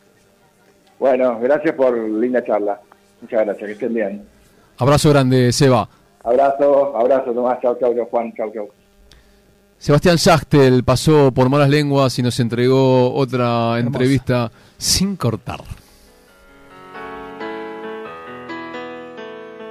Bueno, 0.98 1.38
gracias 1.40 1.74
por 1.76 1.96
linda 1.96 2.44
charla. 2.44 2.80
Muchas 3.20 3.44
gracias, 3.44 3.66
que 3.66 3.72
estén 3.72 3.94
bien. 3.94 4.26
Abrazo 4.78 5.10
grande, 5.10 5.52
Seba. 5.52 5.88
Abrazo, 6.24 6.96
abrazo 6.96 7.32
Tomás, 7.32 7.60
chau, 7.60 7.76
chau, 7.78 7.94
chau, 7.94 8.06
Juan, 8.06 8.32
chau, 8.34 8.50
chau. 8.52 8.68
Sebastián 9.82 10.16
Schachtel 10.16 10.84
pasó 10.84 11.32
por 11.32 11.48
malas 11.48 11.68
lenguas 11.68 12.16
y 12.16 12.22
nos 12.22 12.38
entregó 12.38 13.12
otra 13.12 13.80
entrevista 13.80 14.52
sin 14.78 15.16
cortar. 15.16 15.60